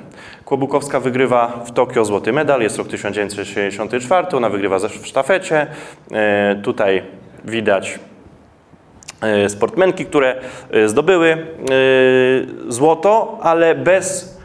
Kłobukowska 0.45 1.01
wygrywa 1.01 1.65
w 1.67 1.73
Tokio 1.73 2.05
złoty 2.05 2.33
medal, 2.33 2.61
jest 2.61 2.79
rok 2.79 2.89
1964, 2.89 4.29
ona 4.37 4.51
wygrywa 4.51 4.79
w 4.79 5.07
sztafecie. 5.07 5.67
E, 6.13 6.61
Tutaj 6.63 7.03
widać 7.45 7.99
e, 9.21 9.49
sportmenki, 9.49 10.07
które 10.07 10.41
e, 10.71 10.89
zdobyły 10.89 11.47
złoto, 12.69 13.39
ale 13.43 13.75
bez, 13.75 14.40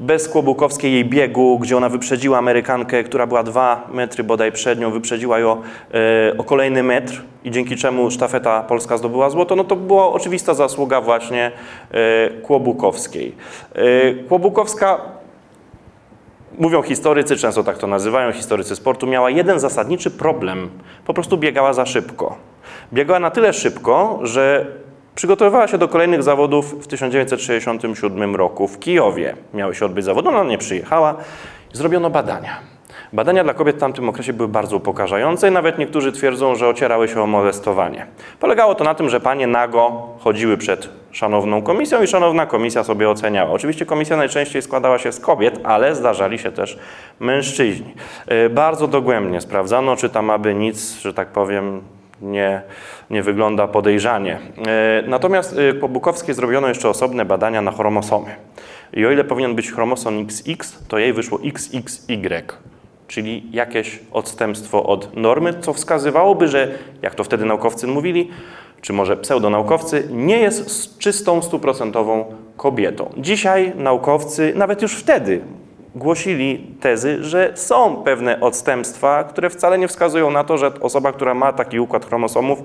bez 0.00 0.28
Kłobukowskiej 0.28 0.92
jej 0.92 1.04
biegu, 1.04 1.58
gdzie 1.58 1.76
ona 1.76 1.88
wyprzedziła 1.88 2.38
Amerykankę, 2.38 3.04
która 3.04 3.26
była 3.26 3.42
dwa 3.42 3.88
metry 3.92 4.24
bodaj 4.24 4.52
przed 4.52 4.80
nią, 4.80 4.90
wyprzedziła 4.90 5.38
ją 5.38 5.52
e, 5.52 6.38
o 6.38 6.44
kolejny 6.44 6.82
metr 6.82 7.22
i 7.44 7.50
dzięki 7.50 7.76
czemu 7.76 8.10
sztafeta 8.10 8.62
polska 8.62 8.96
zdobyła 8.96 9.30
złoto, 9.30 9.56
no 9.56 9.64
to 9.64 9.76
była 9.76 10.12
oczywista 10.12 10.54
zasługa 10.54 11.00
właśnie 11.00 11.52
e, 11.90 12.30
Kłobukowskiej. 12.30 13.34
E, 13.74 14.14
Kłobukowska 14.14 15.00
Mówią 16.58 16.82
historycy, 16.82 17.36
często 17.36 17.64
tak 17.64 17.78
to 17.78 17.86
nazywają, 17.86 18.32
historycy 18.32 18.76
sportu, 18.76 19.06
miała 19.06 19.30
jeden 19.30 19.60
zasadniczy 19.60 20.10
problem. 20.10 20.70
Po 21.06 21.14
prostu 21.14 21.38
biegała 21.38 21.72
za 21.72 21.86
szybko. 21.86 22.36
Biegała 22.92 23.20
na 23.20 23.30
tyle 23.30 23.52
szybko, 23.52 24.18
że 24.22 24.66
przygotowywała 25.20 25.68
się 25.68 25.78
do 25.78 25.88
kolejnych 25.88 26.22
zawodów 26.22 26.84
w 26.84 26.86
1967 26.86 28.36
roku 28.36 28.68
w 28.68 28.78
Kijowie. 28.78 29.36
Miały 29.54 29.74
się 29.74 29.86
odbyć 29.86 30.04
zawody, 30.04 30.28
ona 30.28 30.44
nie 30.44 30.58
przyjechała. 30.58 31.14
Zrobiono 31.72 32.10
badania. 32.10 32.56
Badania 33.12 33.44
dla 33.44 33.54
kobiet 33.54 33.76
w 33.76 33.80
tamtym 33.80 34.08
okresie 34.08 34.32
były 34.32 34.48
bardzo 34.48 34.76
upokarzające 34.76 35.48
i 35.48 35.50
nawet 35.52 35.78
niektórzy 35.78 36.12
twierdzą, 36.12 36.54
że 36.54 36.68
ocierały 36.68 37.08
się 37.08 37.22
o 37.22 37.26
molestowanie. 37.26 38.06
Polegało 38.38 38.74
to 38.74 38.84
na 38.84 38.94
tym, 38.94 39.10
że 39.10 39.20
panie 39.20 39.46
nago 39.46 40.08
chodziły 40.20 40.56
przed 40.56 40.88
szanowną 41.12 41.62
komisją 41.62 42.02
i 42.02 42.06
szanowna 42.06 42.46
komisja 42.46 42.84
sobie 42.84 43.10
oceniała. 43.10 43.50
Oczywiście 43.50 43.86
komisja 43.86 44.16
najczęściej 44.16 44.62
składała 44.62 44.98
się 44.98 45.12
z 45.12 45.20
kobiet, 45.20 45.60
ale 45.64 45.94
zdarzali 45.94 46.38
się 46.38 46.52
też 46.52 46.78
mężczyźni. 47.20 47.94
E, 48.26 48.48
Bardzo 48.48 48.86
dogłębnie 48.88 49.40
sprawdzano, 49.40 49.96
czy 49.96 50.08
tam 50.08 50.30
aby 50.30 50.54
nic, 50.54 51.00
że 51.00 51.14
tak 51.14 51.28
powiem, 51.28 51.82
nie, 52.22 52.62
nie 53.10 53.22
wygląda 53.22 53.68
podejrzanie. 53.68 54.38
E, 54.66 55.02
Natomiast 55.06 55.56
e, 55.58 55.74
po 55.74 55.88
Bukowskiej 55.88 56.34
zrobiono 56.34 56.68
jeszcze 56.68 56.88
osobne 56.88 57.24
badania 57.24 57.62
na 57.62 57.72
chromosomy. 57.72 58.34
I 58.92 59.06
o 59.06 59.10
ile 59.10 59.24
powinien 59.24 59.54
być 59.54 59.72
chromosom 59.72 60.20
XX, 60.20 60.78
to 60.88 60.98
jej 60.98 61.12
wyszło 61.12 61.38
XXY 61.44 62.42
czyli 63.10 63.42
jakieś 63.52 64.00
odstępstwo 64.12 64.86
od 64.86 65.16
normy, 65.16 65.54
co 65.60 65.72
wskazywałoby, 65.72 66.48
że, 66.48 66.68
jak 67.02 67.14
to 67.14 67.24
wtedy 67.24 67.44
naukowcy 67.44 67.86
mówili, 67.86 68.30
czy 68.80 68.92
może 68.92 69.16
pseudonaukowcy, 69.16 70.08
nie 70.10 70.38
jest 70.38 70.98
czystą, 70.98 71.42
stuprocentową 71.42 72.24
kobietą. 72.56 73.10
Dzisiaj 73.16 73.72
naukowcy, 73.76 74.52
nawet 74.56 74.82
już 74.82 74.94
wtedy, 74.94 75.40
głosili 75.94 76.66
tezy, 76.80 77.24
że 77.24 77.52
są 77.54 77.96
pewne 77.96 78.40
odstępstwa, 78.40 79.24
które 79.24 79.50
wcale 79.50 79.78
nie 79.78 79.88
wskazują 79.88 80.30
na 80.30 80.44
to, 80.44 80.58
że 80.58 80.72
osoba, 80.80 81.12
która 81.12 81.34
ma 81.34 81.52
taki 81.52 81.80
układ 81.80 82.06
chromosomów, 82.06 82.58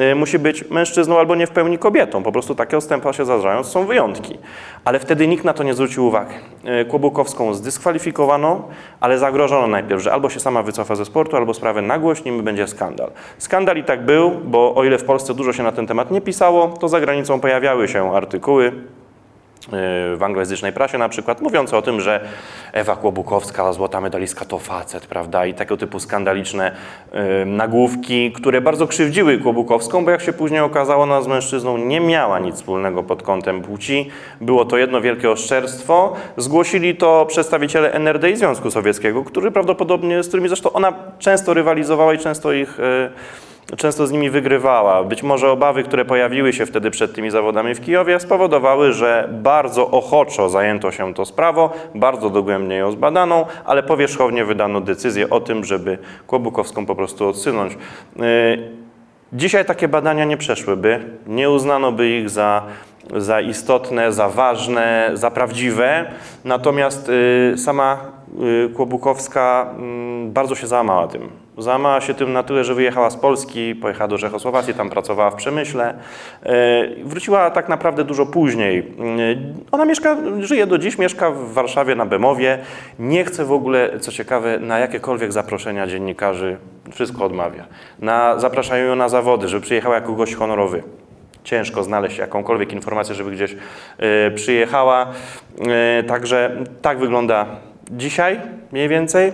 y, 0.00 0.14
musi 0.14 0.38
być 0.38 0.70
mężczyzną 0.70 1.18
albo 1.18 1.34
nie 1.34 1.46
w 1.46 1.50
pełni 1.50 1.78
kobietą. 1.78 2.22
Po 2.22 2.32
prostu 2.32 2.54
takie 2.54 2.76
odstępstwa 2.76 3.12
się 3.12 3.24
zdarzają, 3.24 3.64
są 3.64 3.86
wyjątki. 3.86 4.38
Ale 4.84 4.98
wtedy 4.98 5.28
nikt 5.28 5.44
na 5.44 5.52
to 5.52 5.62
nie 5.62 5.74
zwrócił 5.74 6.06
uwagi. 6.06 6.34
Y, 6.82 6.84
Kłobukowską 6.84 7.54
zdyskwalifikowano, 7.54 8.68
ale 9.00 9.18
zagrożono 9.18 9.66
najpierw, 9.66 10.02
że 10.02 10.12
albo 10.12 10.30
się 10.30 10.40
sama 10.40 10.62
wycofa 10.62 10.94
ze 10.94 11.04
sportu, 11.04 11.36
albo 11.36 11.54
sprawę 11.54 11.82
nagłośnimy, 11.82 12.42
będzie 12.42 12.66
skandal. 12.66 13.10
Skandal 13.38 13.76
i 13.76 13.84
tak 13.84 14.04
był, 14.04 14.30
bo 14.44 14.74
o 14.74 14.84
ile 14.84 14.98
w 14.98 15.04
Polsce 15.04 15.34
dużo 15.34 15.52
się 15.52 15.62
na 15.62 15.72
ten 15.72 15.86
temat 15.86 16.10
nie 16.10 16.20
pisało, 16.20 16.68
to 16.68 16.88
za 16.88 17.00
granicą 17.00 17.40
pojawiały 17.40 17.88
się 17.88 18.14
artykuły, 18.14 18.72
w 20.16 20.18
anglojęzycznej 20.22 20.72
prasie 20.72 20.98
na 20.98 21.08
przykład, 21.08 21.40
mówiące 21.40 21.76
o 21.76 21.82
tym, 21.82 22.00
że 22.00 22.20
Ewa 22.72 22.96
Kłobukowska, 22.96 23.72
złota 23.72 24.00
medalistka 24.00 24.44
to 24.44 24.58
facet, 24.58 25.06
prawda, 25.06 25.46
i 25.46 25.54
tego 25.54 25.76
typu 25.76 26.00
skandaliczne 26.00 26.72
y, 27.42 27.46
nagłówki, 27.46 28.32
które 28.32 28.60
bardzo 28.60 28.86
krzywdziły 28.86 29.38
Kłobukowską, 29.38 30.04
bo 30.04 30.10
jak 30.10 30.20
się 30.20 30.32
później 30.32 30.60
okazało, 30.60 31.02
ona 31.02 31.22
z 31.22 31.26
mężczyzną 31.26 31.78
nie 31.78 32.00
miała 32.00 32.38
nic 32.38 32.56
wspólnego 32.56 33.02
pod 33.02 33.22
kątem 33.22 33.62
płci. 33.62 34.10
Było 34.40 34.64
to 34.64 34.78
jedno 34.78 35.00
wielkie 35.00 35.30
oszczerstwo. 35.30 36.16
Zgłosili 36.36 36.96
to 36.96 37.26
przedstawiciele 37.28 37.92
NRD 37.92 38.30
i 38.30 38.36
Związku 38.36 38.70
Sowieckiego, 38.70 39.24
którzy 39.24 39.50
prawdopodobnie, 39.50 40.22
z 40.22 40.28
którymi 40.28 40.48
zresztą 40.48 40.72
ona 40.72 40.92
często 41.18 41.54
rywalizowała 41.54 42.14
i 42.14 42.18
często 42.18 42.52
ich 42.52 42.80
y, 42.80 43.10
często 43.76 44.06
z 44.06 44.12
nimi 44.12 44.30
wygrywała. 44.30 45.04
Być 45.04 45.22
może 45.22 45.50
obawy, 45.50 45.82
które 45.82 46.04
pojawiły 46.04 46.52
się 46.52 46.66
wtedy 46.66 46.90
przed 46.90 47.14
tymi 47.14 47.30
zawodami 47.30 47.74
w 47.74 47.80
Kijowie, 47.80 48.20
spowodowały, 48.20 48.92
że 48.92 49.28
bardzo 49.32 49.90
ochoczo 49.90 50.48
zajęto 50.48 50.92
się 50.92 51.14
tą 51.14 51.24
sprawą, 51.24 51.68
bardzo 51.94 52.30
dogłębnie 52.30 52.76
ją 52.76 52.90
zbadano, 52.90 53.46
ale 53.64 53.82
powierzchownie 53.82 54.44
wydano 54.44 54.80
decyzję 54.80 55.30
o 55.30 55.40
tym, 55.40 55.64
żeby 55.64 55.98
Kłobukowską 56.26 56.86
po 56.86 56.94
prostu 56.94 57.28
odsunąć. 57.28 57.78
Yy, 58.16 58.86
Dzisiaj 59.32 59.64
takie 59.64 59.88
badania 59.88 60.24
nie 60.24 60.36
przeszłyby, 60.36 61.00
nie 61.26 61.50
uznano 61.50 61.92
by 61.92 62.08
ich 62.08 62.30
za, 62.30 62.62
za 63.16 63.40
istotne, 63.40 64.12
za 64.12 64.28
ważne, 64.28 65.10
za 65.14 65.30
prawdziwe, 65.30 66.10
natomiast 66.44 67.08
y, 67.08 67.58
sama 67.58 67.98
y, 68.66 68.74
Kłobukowska 68.74 69.74
mm, 69.78 70.32
bardzo 70.32 70.54
się 70.54 70.66
załamała 70.66 71.06
tym. 71.08 71.45
Załamała 71.58 72.00
się 72.00 72.14
tym 72.14 72.32
na 72.32 72.42
tyle, 72.42 72.64
że 72.64 72.74
wyjechała 72.74 73.10
z 73.10 73.16
Polski, 73.16 73.74
pojechała 73.74 74.08
do 74.08 74.18
Czechosłowacji, 74.18 74.74
tam 74.74 74.90
pracowała 74.90 75.30
w 75.30 75.34
przemyśle. 75.34 75.94
Y, 76.46 77.04
Wróciła 77.04 77.50
tak 77.50 77.68
naprawdę 77.68 78.04
dużo 78.04 78.26
później. 78.26 78.78
Y, 78.78 79.72
Ona 79.72 79.84
mieszka, 79.84 80.16
żyje 80.40 80.66
do 80.66 80.78
dziś, 80.78 80.98
mieszka 80.98 81.30
w 81.30 81.52
Warszawie 81.52 81.94
na 81.94 82.06
Bemowie. 82.06 82.58
Nie 82.98 83.24
chce 83.24 83.44
w 83.44 83.52
ogóle, 83.52 84.00
co 84.00 84.12
ciekawe, 84.12 84.58
na 84.58 84.78
jakiekolwiek 84.78 85.32
zaproszenia 85.32 85.86
dziennikarzy, 85.86 86.56
wszystko 86.92 87.24
odmawia. 87.24 87.64
Na, 87.98 88.38
zapraszają 88.38 88.86
ją 88.86 88.96
na 88.96 89.08
zawody, 89.08 89.48
żeby 89.48 89.62
przyjechała 89.62 89.94
jako 89.94 90.12
gość 90.12 90.34
honorowy 90.34 90.82
ciężko 91.44 91.82
znaleźć 91.84 92.18
jakąkolwiek 92.18 92.72
informację, 92.72 93.14
żeby 93.14 93.30
gdzieś 93.30 93.52
y, 93.52 94.30
przyjechała. 94.34 95.06
Także 96.06 96.56
tak 96.82 96.98
wygląda 96.98 97.46
dzisiaj 97.90 98.40
mniej 98.72 98.88
więcej. 98.88 99.32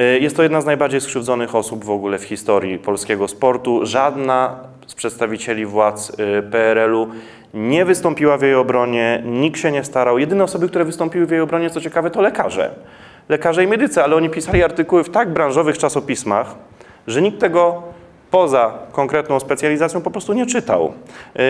Y, 0.00 0.18
jest 0.20 0.36
to 0.36 0.42
jedna 0.42 0.60
z 0.60 0.66
najbardziej 0.66 1.00
skrzywdzonych 1.00 1.54
osób 1.54 1.84
w 1.84 1.90
ogóle 1.90 2.18
w 2.18 2.24
historii 2.24 2.78
polskiego 2.78 3.28
sportu. 3.28 3.86
Żadna 3.86 4.56
z 4.86 4.94
przedstawicieli 4.94 5.66
władz 5.66 6.10
y, 6.10 6.42
PRL-u 6.50 7.08
nie 7.54 7.84
wystąpiła 7.84 8.36
w 8.36 8.42
jej 8.42 8.54
obronie, 8.54 9.22
nikt 9.26 9.60
się 9.60 9.72
nie 9.72 9.84
starał. 9.84 10.18
Jedyne 10.18 10.44
osoby, 10.44 10.68
które 10.68 10.84
wystąpiły 10.84 11.26
w 11.26 11.30
jej 11.30 11.40
obronie, 11.40 11.70
co 11.70 11.80
ciekawe, 11.80 12.10
to 12.10 12.20
lekarze. 12.20 12.70
Lekarze 13.28 13.64
i 13.64 13.66
medycy, 13.66 14.02
ale 14.02 14.16
oni 14.16 14.30
pisali 14.30 14.62
artykuły 14.62 15.04
w 15.04 15.10
tak 15.10 15.32
branżowych 15.32 15.78
czasopismach, 15.78 16.54
że 17.06 17.22
nikt 17.22 17.40
tego 17.40 17.82
poza 18.34 18.72
konkretną 18.92 19.40
specjalizacją 19.40 20.00
po 20.00 20.10
prostu 20.10 20.32
nie 20.32 20.46
czytał. 20.46 20.92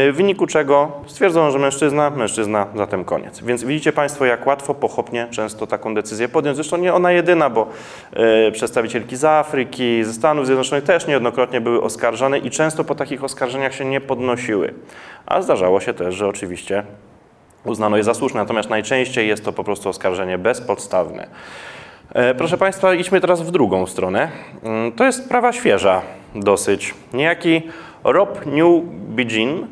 Y, 0.08 0.12
W 0.12 0.16
wyniku 0.16 0.46
czego 0.46 0.92
stwierdzono, 1.06 1.50
że 1.50 1.58
mężczyzna, 1.58 2.10
mężczyzna, 2.10 2.66
zatem 2.76 3.04
koniec. 3.04 3.40
Więc 3.40 3.64
widzicie 3.64 3.92
Państwo, 3.92 4.24
jak 4.24 4.46
łatwo, 4.46 4.74
pochopnie 4.74 5.26
często 5.30 5.66
taką 5.66 5.94
decyzję 5.94 6.28
podjąć. 6.28 6.56
Zresztą 6.56 6.76
nie 6.76 6.94
ona 6.94 7.12
jedyna, 7.12 7.50
bo 7.50 7.66
y, 8.48 8.52
przedstawicielki 8.52 9.16
z 9.16 9.24
Afryki, 9.24 10.04
ze 10.04 10.12
Stanów 10.12 10.46
Zjednoczonych 10.46 10.84
też 10.84 11.06
niejednokrotnie 11.06 11.60
były 11.60 11.82
oskarżane 11.82 12.38
i 12.38 12.50
często 12.50 12.84
po 12.84 12.94
takich 12.94 13.24
oskarżeniach 13.24 13.74
się 13.74 13.84
nie 13.84 14.00
podnosiły. 14.00 14.74
A 15.26 15.42
zdarzało 15.42 15.80
się 15.80 15.94
też, 15.94 16.14
że 16.14 16.28
oczywiście 16.28 16.84
uznano 17.64 17.96
je 17.96 18.04
za 18.04 18.14
słuszne, 18.14 18.40
natomiast 18.40 18.70
najczęściej 18.70 19.28
jest 19.28 19.44
to 19.44 19.52
po 19.52 19.64
prostu 19.64 19.88
oskarżenie 19.88 20.38
bezpodstawne. 20.38 21.26
E, 22.14 22.34
Proszę 22.34 22.58
Państwa, 22.58 22.94
idźmy 22.94 23.20
teraz 23.20 23.42
w 23.42 23.50
drugą 23.50 23.86
stronę. 23.86 24.28
Mm, 24.64 24.92
To 24.92 25.04
jest 25.04 25.24
sprawa 25.24 25.52
świeża 25.52 26.02
dosyć. 26.34 26.94
Niejaki 27.12 27.62
Rob 28.04 28.46
New 28.46 28.82
Begin 29.08 29.66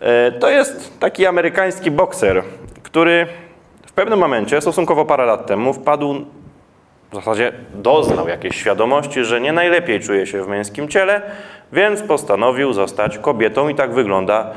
e, 0.00 0.32
to 0.32 0.50
jest 0.50 1.00
taki 1.00 1.26
amerykański 1.26 1.90
bokser, 1.90 2.42
który 2.82 3.26
w 3.86 3.92
pewnym 3.92 4.18
momencie, 4.18 4.60
stosunkowo 4.60 5.04
parę 5.04 5.26
lat 5.26 5.46
temu, 5.46 5.72
wpadł, 5.72 6.14
w 7.12 7.14
zasadzie 7.14 7.52
doznał 7.74 8.28
jakiejś 8.28 8.56
świadomości, 8.56 9.24
że 9.24 9.40
nie 9.40 9.52
najlepiej 9.52 10.00
czuje 10.00 10.26
się 10.26 10.44
w 10.44 10.48
męskim 10.48 10.88
ciele, 10.88 11.22
więc 11.72 12.02
postanowił 12.02 12.72
zostać 12.72 13.18
kobietą 13.18 13.68
i 13.68 13.74
tak 13.74 13.94
wygląda 13.94 14.50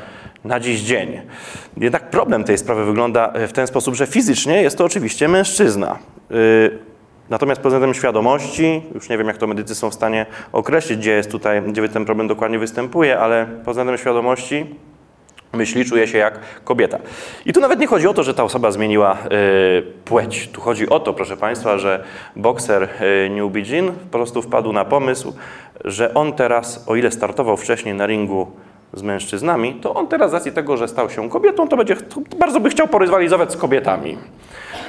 na 0.44 0.60
dziś 0.60 0.80
dzień. 0.80 1.20
Jednak 1.76 2.10
problem 2.10 2.44
tej 2.44 2.58
sprawy 2.58 2.84
wygląda 2.84 3.32
w 3.48 3.52
ten 3.52 3.66
sposób, 3.66 3.94
że 3.94 4.06
fizycznie 4.06 4.62
jest 4.62 4.78
to 4.78 4.84
oczywiście 4.84 5.28
mężczyzna. 5.28 5.98
Natomiast 7.30 7.60
pod 7.60 7.72
względem 7.72 7.94
świadomości, 7.94 8.82
już 8.94 9.08
nie 9.08 9.18
wiem 9.18 9.26
jak 9.26 9.36
to 9.36 9.46
medycy 9.46 9.74
są 9.74 9.90
w 9.90 9.94
stanie 9.94 10.26
określić, 10.52 10.98
gdzie 10.98 11.10
jest 11.10 11.30
tutaj, 11.30 11.62
gdzie 11.62 11.88
ten 11.88 12.04
problem 12.04 12.28
dokładnie 12.28 12.58
występuje, 12.58 13.18
ale 13.18 13.46
pod 13.46 13.72
względem 13.72 13.98
świadomości 13.98 14.66
myśli, 15.52 15.84
czuje 15.84 16.06
się 16.06 16.18
jak 16.18 16.40
kobieta. 16.64 16.98
I 17.46 17.52
tu 17.52 17.60
nawet 17.60 17.80
nie 17.80 17.86
chodzi 17.86 18.08
o 18.08 18.14
to, 18.14 18.22
że 18.22 18.34
ta 18.34 18.44
osoba 18.44 18.70
zmieniła 18.70 19.14
y, 19.14 19.82
płeć. 20.04 20.48
Tu 20.52 20.60
chodzi 20.60 20.88
o 20.88 21.00
to, 21.00 21.12
proszę 21.12 21.36
Państwa, 21.36 21.78
że 21.78 22.04
bokser 22.36 22.82
y, 23.26 23.30
Newbie 23.30 23.62
Jean 23.62 23.92
po 23.92 24.18
prostu 24.18 24.42
wpadł 24.42 24.72
na 24.72 24.84
pomysł, 24.84 25.34
że 25.84 26.14
on 26.14 26.32
teraz, 26.32 26.84
o 26.88 26.96
ile 26.96 27.10
startował 27.10 27.56
wcześniej 27.56 27.94
na 27.94 28.06
ringu 28.06 28.46
z 28.92 29.02
mężczyznami, 29.02 29.74
to 29.74 29.94
on 29.94 30.06
teraz 30.06 30.30
z 30.30 30.34
racji 30.34 30.52
tego, 30.52 30.76
że 30.76 30.88
stał 30.88 31.10
się 31.10 31.30
kobietą, 31.30 31.68
to 31.68 31.76
będzie 31.76 31.96
to 31.96 32.20
bardzo 32.38 32.60
by 32.60 32.70
chciał 32.70 32.88
porywalizować 32.88 33.52
z 33.52 33.56
kobietami. 33.56 34.18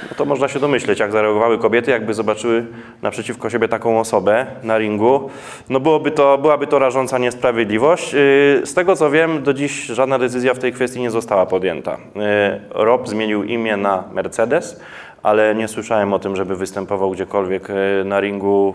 No 0.09 0.15
to 0.17 0.25
można 0.25 0.47
się 0.47 0.59
domyśleć, 0.59 0.99
jak 0.99 1.11
zareagowały 1.11 1.57
kobiety, 1.57 1.91
jakby 1.91 2.13
zobaczyły 2.13 2.65
naprzeciwko 3.01 3.49
siebie 3.49 3.67
taką 3.67 3.99
osobę 3.99 4.45
na 4.63 4.77
ringu. 4.77 5.29
No 5.69 5.79
byłoby 5.79 6.11
to, 6.11 6.37
byłaby 6.37 6.67
to 6.67 6.79
rażąca 6.79 7.17
niesprawiedliwość. 7.17 8.13
Yy, 8.13 8.19
Z 8.65 8.73
tego 8.73 8.95
co 8.95 9.11
wiem, 9.11 9.43
do 9.43 9.53
dziś 9.53 9.85
żadna 9.85 10.19
decyzja 10.19 10.53
w 10.53 10.59
tej 10.59 10.73
kwestii 10.73 11.01
nie 11.01 11.11
została 11.11 11.45
podjęta. 11.45 11.97
Yy, 12.15 12.21
Rob 12.69 13.07
zmienił 13.09 13.43
imię 13.43 13.77
na 13.77 14.03
Mercedes, 14.13 14.81
ale 15.23 15.55
nie 15.55 15.67
słyszałem 15.67 16.13
o 16.13 16.19
tym, 16.19 16.35
żeby 16.35 16.55
występował 16.55 17.11
gdziekolwiek 17.11 17.69
yy, 17.69 18.03
na 18.05 18.19
ringu 18.19 18.73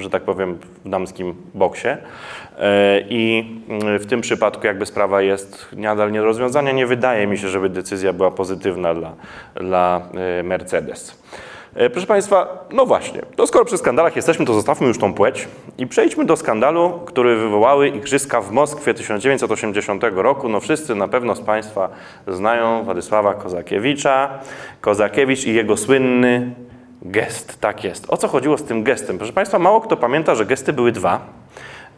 że 0.00 0.10
tak 0.10 0.22
powiem, 0.22 0.58
w 0.84 0.88
damskim 0.88 1.34
boksie. 1.54 1.88
E, 1.88 3.00
I 3.08 3.44
mm, 3.68 3.98
w 3.98 4.06
tym 4.06 4.20
przypadku 4.20 4.66
jakby 4.66 4.86
sprawa 4.86 5.22
jest 5.22 5.66
nadal 5.72 6.12
nie 6.12 6.18
do 6.18 6.24
rozwiązania. 6.24 6.72
Nie 6.72 6.86
wydaje 6.86 7.26
mi 7.26 7.38
się, 7.38 7.48
żeby 7.48 7.68
decyzja 7.68 8.12
była 8.12 8.30
pozytywna 8.30 8.94
dla, 8.94 9.12
dla 9.54 10.02
e, 10.38 10.42
Mercedes. 10.42 11.22
E, 11.74 11.90
Proszę 11.90 12.06
Państwa, 12.06 12.64
no 12.72 12.86
właśnie, 12.86 13.22
to 13.36 13.46
skoro 13.46 13.64
przy 13.64 13.78
skandalach 13.78 14.16
jesteśmy, 14.16 14.46
to 14.46 14.54
zostawmy 14.54 14.86
już 14.86 14.98
tą 14.98 15.14
płeć 15.14 15.48
i 15.78 15.86
przejdźmy 15.86 16.24
do 16.24 16.36
skandalu, 16.36 17.00
który 17.06 17.36
wywołały 17.36 17.88
Igrzyska 17.88 18.40
w 18.40 18.50
Moskwie 18.52 18.94
1980 18.94 20.02
roku. 20.14 20.48
No 20.48 20.60
wszyscy 20.60 20.94
na 20.94 21.08
pewno 21.08 21.34
z 21.34 21.40
Państwa 21.40 21.88
znają 22.28 22.84
Władysława 22.84 23.34
Kozakiewicza. 23.34 24.38
Kozakiewicz 24.80 25.46
i 25.46 25.54
jego 25.54 25.76
słynny 25.76 26.54
Gest, 27.02 27.60
tak 27.60 27.84
jest. 27.84 28.04
O 28.08 28.16
co 28.16 28.28
chodziło 28.28 28.58
z 28.58 28.64
tym 28.64 28.82
gestem? 28.82 29.18
Proszę 29.18 29.32
Państwa, 29.32 29.58
mało 29.58 29.80
kto 29.80 29.96
pamięta, 29.96 30.34
że 30.34 30.46
gesty 30.46 30.72
były 30.72 30.92
dwa. 30.92 31.39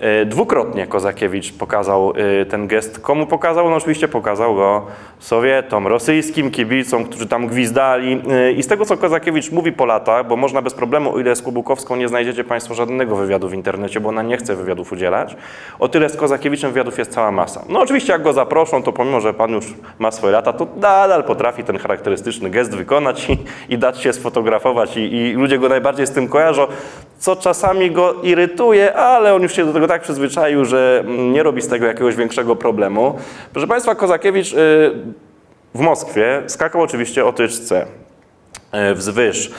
E, 0.02 0.24
Dwukrotnie 0.26 0.86
Kozakiewicz 0.86 1.52
pokazał 1.52 2.12
e, 2.40 2.46
ten 2.46 2.66
gest. 2.66 2.98
Komu 3.00 3.26
pokazał? 3.26 3.70
No 3.70 3.76
oczywiście 3.76 4.08
pokazał 4.08 4.54
go 4.54 4.86
Sowietom, 5.18 5.86
rosyjskim 5.86 6.50
kibicom, 6.50 7.04
którzy 7.04 7.26
tam 7.26 7.46
gwizdali. 7.46 8.22
E, 8.30 8.52
I 8.52 8.62
z 8.62 8.66
tego, 8.66 8.84
co 8.84 8.96
Kozakiewicz 8.96 9.52
mówi 9.52 9.72
po 9.72 9.86
latach, 9.86 10.28
bo 10.28 10.36
można 10.36 10.62
bez 10.62 10.74
problemu, 10.74 11.14
o 11.14 11.18
ile 11.18 11.36
z 11.36 11.42
Kubukowską 11.42 11.96
nie 11.96 12.08
znajdziecie 12.08 12.44
Państwo 12.44 12.74
żadnego 12.74 13.16
wywiadu 13.16 13.48
w 13.48 13.54
internecie, 13.54 14.00
bo 14.00 14.08
ona 14.08 14.22
nie 14.22 14.36
chce 14.36 14.56
wywiadów 14.56 14.92
udzielać, 14.92 15.36
o 15.78 15.88
tyle 15.88 16.08
z 16.08 16.16
Kozakiewiczem 16.16 16.70
wywiadów 16.72 16.98
jest 16.98 17.12
cała 17.12 17.32
masa. 17.32 17.64
No 17.68 17.80
oczywiście 17.80 18.12
jak 18.12 18.22
go 18.22 18.32
zaproszą, 18.32 18.82
to 18.82 18.92
pomimo, 18.92 19.20
że 19.20 19.34
Pan 19.34 19.50
już 19.52 19.74
ma 19.98 20.10
swoje 20.10 20.32
lata, 20.32 20.52
to 20.52 20.66
nadal 20.76 21.24
potrafi 21.24 21.64
ten 21.64 21.78
charakterystyczny 21.78 22.50
gest 22.50 22.74
wykonać 22.74 23.30
i, 23.30 23.38
i 23.68 23.78
dać 23.78 24.00
się 24.00 24.12
sfotografować 24.12 24.96
i, 24.96 25.00
i 25.00 25.32
ludzie 25.32 25.58
go 25.58 25.68
najbardziej 25.68 26.06
z 26.06 26.10
tym 26.10 26.28
kojarzą, 26.28 26.66
co 27.18 27.36
czasami 27.36 27.90
go 27.90 28.14
irytuje, 28.22 28.96
ale 28.96 29.34
on 29.34 29.42
już 29.42 29.52
się 29.52 29.64
do 29.66 29.72
tego 29.72 29.88
tak 29.92 30.02
przyzwyczaił, 30.02 30.64
że 30.64 31.04
nie 31.06 31.42
robi 31.42 31.62
z 31.62 31.68
tego 31.68 31.86
jakiegoś 31.86 32.16
większego 32.16 32.56
problemu. 32.56 33.18
Proszę 33.52 33.68
Państwa, 33.68 33.94
Kozakiewicz 33.94 34.52
y, 34.52 34.56
w 35.74 35.80
Moskwie 35.80 36.42
skakał 36.46 36.82
oczywiście 36.82 37.24
o 37.24 37.32
tyczce 37.32 37.86
y, 38.90 38.94
wzwyż. 38.94 39.50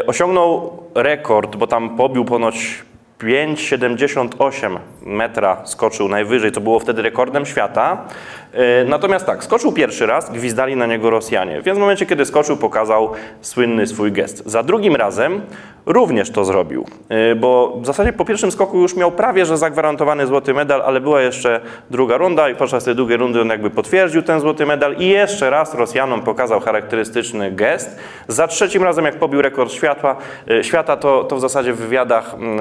Y, 0.00 0.06
Osiągnął 0.06 0.82
rekord, 0.94 1.56
bo 1.56 1.66
tam 1.66 1.96
pobił 1.96 2.24
ponoć 2.24 2.82
5,78 3.24 4.78
metra 5.02 5.56
skoczył 5.64 6.08
najwyżej, 6.08 6.52
to 6.52 6.60
było 6.60 6.80
wtedy 6.80 7.02
rekordem 7.02 7.46
świata. 7.46 8.04
E, 8.52 8.84
Natomiast 8.84 9.26
tak, 9.26 9.44
skoczył 9.44 9.72
pierwszy 9.72 10.06
raz, 10.06 10.30
gwizdali 10.30 10.76
na 10.76 10.86
niego 10.86 11.10
Rosjanie, 11.10 11.62
więc 11.62 11.78
w 11.78 11.80
momencie, 11.80 12.06
kiedy 12.06 12.26
skoczył, 12.26 12.56
pokazał 12.56 13.12
słynny 13.40 13.86
swój 13.86 14.12
gest. 14.12 14.42
Za 14.46 14.62
drugim 14.62 14.96
razem 14.96 15.40
również 15.86 16.30
to 16.30 16.44
zrobił, 16.44 16.86
e, 17.08 17.34
bo 17.34 17.78
w 17.80 17.86
zasadzie 17.86 18.12
po 18.12 18.24
pierwszym 18.24 18.52
skoku 18.52 18.80
już 18.80 18.96
miał 18.96 19.12
prawie, 19.12 19.46
że 19.46 19.58
zagwarantowany 19.58 20.26
złoty 20.26 20.54
medal, 20.54 20.82
ale 20.82 21.00
była 21.00 21.22
jeszcze 21.22 21.60
druga 21.90 22.16
runda 22.16 22.48
i 22.48 22.54
podczas 22.54 22.84
tej 22.84 22.94
drugiej 22.94 23.16
rundy 23.16 23.40
on 23.40 23.48
jakby 23.48 23.70
potwierdził 23.70 24.22
ten 24.22 24.40
złoty 24.40 24.66
medal 24.66 24.96
i 24.96 25.08
jeszcze 25.08 25.50
raz 25.50 25.74
Rosjanom 25.74 26.22
pokazał 26.22 26.60
charakterystyczny 26.60 27.52
gest. 27.52 27.98
Za 28.28 28.48
trzecim 28.48 28.82
razem, 28.82 29.04
jak 29.04 29.18
pobił 29.18 29.42
rekord 29.42 29.72
światła, 29.72 30.16
e, 30.50 30.64
świata, 30.64 30.96
to, 30.96 31.24
to 31.24 31.36
w 31.36 31.40
zasadzie 31.40 31.72
w 31.72 31.78
wywiadach 31.78 32.34
mm, 32.34 32.60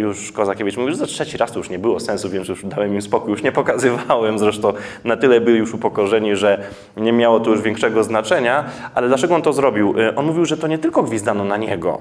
już 0.00 0.32
Kozakiewicz 0.32 0.76
mówił, 0.76 0.90
że 0.90 0.96
za 0.96 1.06
trzeci 1.06 1.36
raz 1.36 1.52
to 1.52 1.58
już 1.58 1.70
nie 1.70 1.78
było 1.78 2.00
sensu, 2.00 2.30
więc 2.30 2.48
już 2.48 2.64
dałem 2.64 2.94
im 2.94 3.02
spokój, 3.02 3.30
już 3.30 3.42
nie 3.42 3.52
pokazywałem, 3.52 4.38
zresztą 4.38 4.72
na 5.04 5.16
tyle 5.16 5.40
byli 5.40 5.58
już 5.58 5.74
upokorzeni, 5.74 6.36
że 6.36 6.62
nie 6.96 7.12
miało 7.12 7.40
to 7.40 7.50
już 7.50 7.62
większego 7.62 8.04
znaczenia, 8.04 8.64
ale 8.94 9.08
dlaczego 9.08 9.34
on 9.34 9.42
to 9.42 9.52
zrobił? 9.52 9.94
E, 10.00 10.16
On 10.16 10.26
mówił, 10.26 10.44
że 10.44 10.56
to 10.56 10.66
nie 10.66 10.78
tylko 10.78 11.02
gwizdano 11.02 11.44
na 11.44 11.56
niego, 11.56 11.98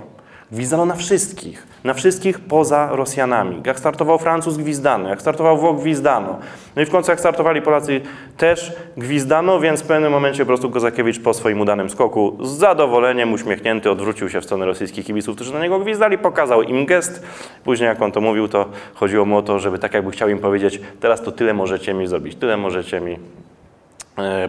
Gwizdano 0.51 0.85
na 0.85 0.95
wszystkich, 0.95 1.67
na 1.83 1.93
wszystkich 1.93 2.39
poza 2.39 2.89
Rosjanami. 2.91 3.61
Jak 3.65 3.79
startował 3.79 4.19
Francuz, 4.19 4.57
gwizdano, 4.57 5.09
jak 5.09 5.21
startował 5.21 5.57
Włoch, 5.57 5.79
gwizdano. 5.79 6.39
No 6.75 6.81
i 6.81 6.85
w 6.85 6.89
końcu 6.89 7.11
jak 7.11 7.19
startowali 7.19 7.61
Polacy, 7.61 8.01
też 8.37 8.73
gwizdano, 8.97 9.59
więc 9.59 9.81
w 9.81 9.87
pewnym 9.87 10.11
momencie 10.11 10.43
po 10.43 10.47
prostu 10.47 10.69
Kozakiewicz 10.69 11.19
po 11.19 11.33
swoim 11.33 11.61
udanym 11.61 11.89
skoku 11.89 12.37
z 12.41 12.49
zadowoleniem, 12.49 13.33
uśmiechnięty, 13.33 13.91
odwrócił 13.91 14.29
się 14.29 14.41
w 14.41 14.45
stronę 14.45 14.65
rosyjskich 14.65 15.05
kibiców, 15.05 15.35
którzy 15.35 15.53
na 15.53 15.59
niego 15.59 15.79
gwizdali, 15.79 16.17
pokazał 16.17 16.63
im 16.63 16.85
gest. 16.85 17.23
Później 17.63 17.87
jak 17.87 18.01
on 18.01 18.11
to 18.11 18.21
mówił, 18.21 18.47
to 18.47 18.65
chodziło 18.93 19.25
mu 19.25 19.37
o 19.37 19.41
to, 19.41 19.59
żeby 19.59 19.79
tak 19.79 19.93
jakby 19.93 20.11
chciał 20.11 20.29
im 20.29 20.39
powiedzieć, 20.39 20.81
teraz 20.99 21.21
to 21.23 21.31
tyle 21.31 21.53
możecie 21.53 21.93
mi 21.93 22.07
zrobić, 22.07 22.35
tyle 22.35 22.57
możecie 22.57 23.01
mi 23.01 23.19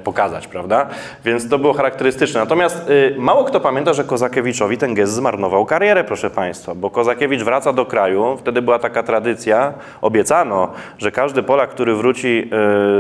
pokazać, 0.05 0.47
prawda? 0.47 0.87
Więc 1.25 1.49
to 1.49 1.59
było 1.59 1.73
charakterystyczne. 1.73 2.41
Natomiast 2.41 2.91
y, 2.91 3.15
mało 3.19 3.45
kto 3.45 3.61
pamięta, 3.61 3.93
że 3.93 4.05
Kozakiewiczowi 4.05 4.79
ten 4.79 4.95
gest 4.95 5.13
zmarnował 5.13 5.67
karierę, 5.67 6.05
proszę 6.05 6.31
Państwa, 6.31 6.75
bo 6.75 6.91
Kozakiewicz 6.91 7.43
wraca 7.43 7.73
do 7.73 7.87
kraju, 7.87 8.37
wtedy 8.39 8.63
była 8.63 8.79
taka 8.79 9.03
tradycja, 9.03 9.73
obiecano, 10.01 10.73
że 10.99 11.11
każdy 11.11 11.43
Polak, 11.43 11.71
który 11.71 11.95
wróci 11.95 12.43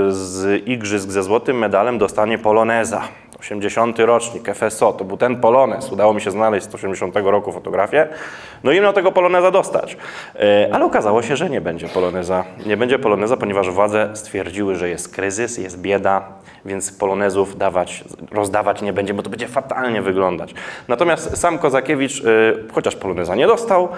y, 0.08 0.12
z 0.12 0.68
igrzysk 0.68 1.10
ze 1.10 1.22
złotym 1.22 1.58
medalem 1.58 1.98
dostanie 1.98 2.38
poloneza. 2.38 3.02
80 3.40 3.98
rocznik, 3.98 4.48
FSO, 4.54 4.92
to 4.92 5.04
był 5.04 5.16
ten 5.16 5.40
polonez. 5.40 5.92
Udało 5.92 6.14
mi 6.14 6.20
się 6.20 6.30
znaleźć 6.30 6.70
z 6.70 6.74
80 6.74 7.16
roku 7.16 7.52
fotografię. 7.52 8.08
No 8.64 8.72
i 8.72 8.80
miał 8.80 8.92
tego 8.92 9.12
poloneza 9.12 9.50
dostać. 9.50 9.96
E, 10.36 10.68
Ale 10.72 10.84
okazało 10.84 11.22
się, 11.22 11.36
że 11.36 11.50
nie 11.50 11.60
będzie 11.60 11.88
poloneza. 11.88 12.44
Nie 12.66 12.76
będzie 12.76 12.98
poloneza, 12.98 13.36
ponieważ 13.36 13.70
władze 13.70 14.10
stwierdziły, 14.14 14.74
że 14.74 14.88
jest 14.88 15.14
kryzys, 15.14 15.58
jest 15.58 15.80
bieda, 15.80 16.22
więc 16.64 16.92
polonezów 16.92 17.58
dawać, 17.58 18.04
rozdawać 18.30 18.82
nie 18.82 18.92
będzie, 18.92 19.14
bo 19.14 19.22
to 19.22 19.30
będzie 19.30 19.48
fatalnie 19.48 20.02
wyglądać. 20.02 20.54
Natomiast 20.88 21.36
sam 21.36 21.58
Kozakiewicz, 21.58 22.24
e, 22.24 22.72
chociaż 22.72 22.96
poloneza 22.96 23.34
nie 23.34 23.46
dostał, 23.46 23.88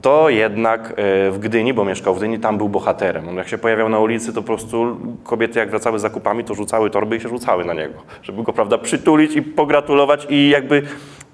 to 0.00 0.30
jednak 0.30 0.90
e, 0.90 0.94
w 1.30 1.38
Gdyni, 1.38 1.74
bo 1.74 1.84
mieszkał 1.84 2.14
w 2.14 2.18
Gdyni, 2.18 2.38
tam 2.38 2.58
był 2.58 2.68
bohaterem. 2.68 3.28
On 3.28 3.36
jak 3.36 3.48
się 3.48 3.58
pojawiał 3.58 3.88
na 3.88 3.98
ulicy, 3.98 4.32
to 4.32 4.42
po 4.42 4.46
prostu 4.46 4.96
kobiety 5.24 5.58
jak 5.58 5.70
wracały 5.70 5.98
z 5.98 6.02
zakupami, 6.02 6.44
to 6.44 6.54
rzucały 6.54 6.90
torby 6.90 7.16
i 7.16 7.20
się 7.20 7.28
rzucały 7.28 7.64
na 7.64 7.74
niego, 7.74 8.02
żeby 8.22 8.42
go, 8.42 8.52
prawda, 8.52 8.78
przytulić 8.78 9.36
i 9.36 9.42
pogratulować 9.42 10.26
i 10.30 10.48
jakby 10.48 10.82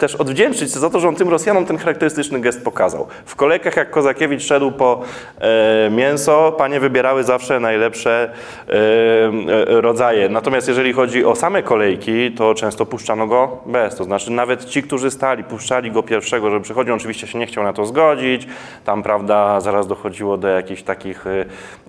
też 0.03 0.15
odwdzięczyć 0.15 0.71
za 0.71 0.91
to, 0.91 1.01
że 1.01 1.09
on 1.09 1.15
tym 1.15 1.29
Rosjanom 1.29 1.67
ten 1.67 1.79
charakterystyczny 1.79 2.41
gest 2.41 2.65
pokazał. 2.65 3.07
W 3.25 3.37
kolejkach, 3.37 3.77
jak 3.77 3.91
Kozakiewicz 3.91 4.43
szedł 4.43 4.73
po 4.73 5.01
e, 5.41 5.91
mięso, 5.91 6.53
panie 6.59 6.81
wybierały 6.81 7.25
zawsze 7.25 7.61
najlepsze 7.61 8.31
e, 8.69 8.73
e, 8.73 9.81
rodzaje. 9.81 10.29
Natomiast 10.29 10.69
jeżeli 10.69 10.93
chodzi 10.93 11.25
o 11.25 11.35
same 11.35 11.63
kolejki, 11.63 12.33
to 12.33 12.55
często 12.55 12.87
puszczano 12.87 13.27
go 13.27 13.59
bez. 13.67 13.97
To 13.97 14.05
znaczy 14.05 14.31
nawet 14.31 14.65
ci, 14.65 14.83
którzy 14.83 15.11
stali, 15.11 15.45
puszczali 15.45 15.91
go 15.91 16.03
pierwszego, 16.03 16.51
żeby 16.51 16.63
przychodził. 16.65 16.95
On 16.95 17.01
oczywiście 17.01 17.27
się 17.27 17.39
nie 17.39 17.47
chciał 17.47 17.65
na 17.65 17.73
to 17.73 17.87
zgodzić. 17.87 18.47
Tam, 18.85 19.03
prawda, 19.03 19.61
zaraz 19.61 19.87
dochodziło 19.87 20.37
do 20.37 20.49
jakichś 20.49 20.83
takich 20.83 21.27
e, 21.27 21.45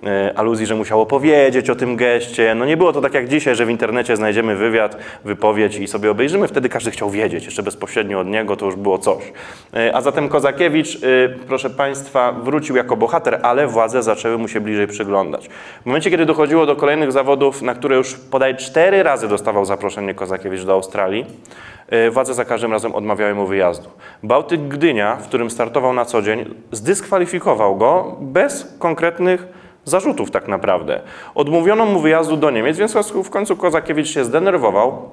e, 0.06 0.38
aluzji, 0.38 0.66
że 0.66 0.74
musiał 0.74 1.00
opowiedzieć 1.00 1.70
o 1.70 1.74
tym 1.74 1.96
geście. 1.96 2.54
No 2.54 2.64
nie 2.64 2.76
było 2.76 2.92
to 2.92 3.00
tak 3.00 3.14
jak 3.14 3.28
dzisiaj, 3.28 3.54
że 3.54 3.66
w 3.66 3.70
internecie 3.70 4.16
znajdziemy 4.16 4.56
wywiad, 4.56 4.96
wypowiedź 5.24 5.76
i 5.76 5.86
sobie 5.86 6.10
obejrzymy. 6.10 6.48
Wtedy 6.48 6.68
każdy 6.68 6.90
chciał 6.90 7.10
wiedzieć, 7.10 7.44
jeszcze 7.44 7.62
bezpośrednio 7.62 8.03
od 8.14 8.26
niego 8.26 8.56
to 8.56 8.66
już 8.66 8.76
było 8.76 8.98
coś. 8.98 9.32
E, 9.74 9.96
A 9.96 10.00
zatem 10.00 10.28
Kozakiewicz, 10.28 10.96
e, 10.96 10.98
proszę 11.46 11.70
Państwa, 11.70 12.32
wrócił 12.32 12.76
jako 12.76 12.96
bohater, 12.96 13.40
ale 13.42 13.66
władze 13.66 14.02
zaczęły 14.02 14.38
mu 14.38 14.48
się 14.48 14.60
bliżej 14.60 14.86
przyglądać. 14.86 15.48
W 15.82 15.86
momencie, 15.86 16.10
kiedy 16.10 16.26
dochodziło 16.26 16.66
do 16.66 16.76
kolejnych 16.76 17.12
zawodów, 17.12 17.62
na 17.62 17.74
które 17.74 17.96
już 17.96 18.14
podaj 18.14 18.56
cztery 18.56 19.02
razy 19.02 19.28
dostawał 19.28 19.64
zaproszenie 19.64 20.14
Kozakiewicz 20.14 20.62
do 20.62 20.72
Australii, 20.72 21.26
e, 21.88 22.10
władze 22.10 22.34
za 22.34 22.44
każdym 22.44 22.72
razem 22.72 22.94
odmawiały 22.94 23.34
mu 23.34 23.46
wyjazdu. 23.46 23.88
Bałtyk 24.22 24.60
Gdynia, 24.60 25.16
w 25.16 25.28
którym 25.28 25.50
startował 25.50 25.92
na 25.92 26.04
co 26.04 26.22
dzień, 26.22 26.54
zdyskwalifikował 26.72 27.76
go 27.76 28.16
bez 28.20 28.76
konkretnych 28.78 29.46
zarzutów 29.84 30.30
tak 30.30 30.48
naprawdę. 30.48 31.00
Odmówiono 31.34 31.86
mu 31.86 32.00
wyjazdu 32.00 32.36
do 32.36 32.50
Niemiec, 32.50 32.78
więc 32.78 32.94
w 33.24 33.30
końcu 33.30 33.56
Kozakiewicz 33.56 34.08
się 34.08 34.24
zdenerwował, 34.24 35.10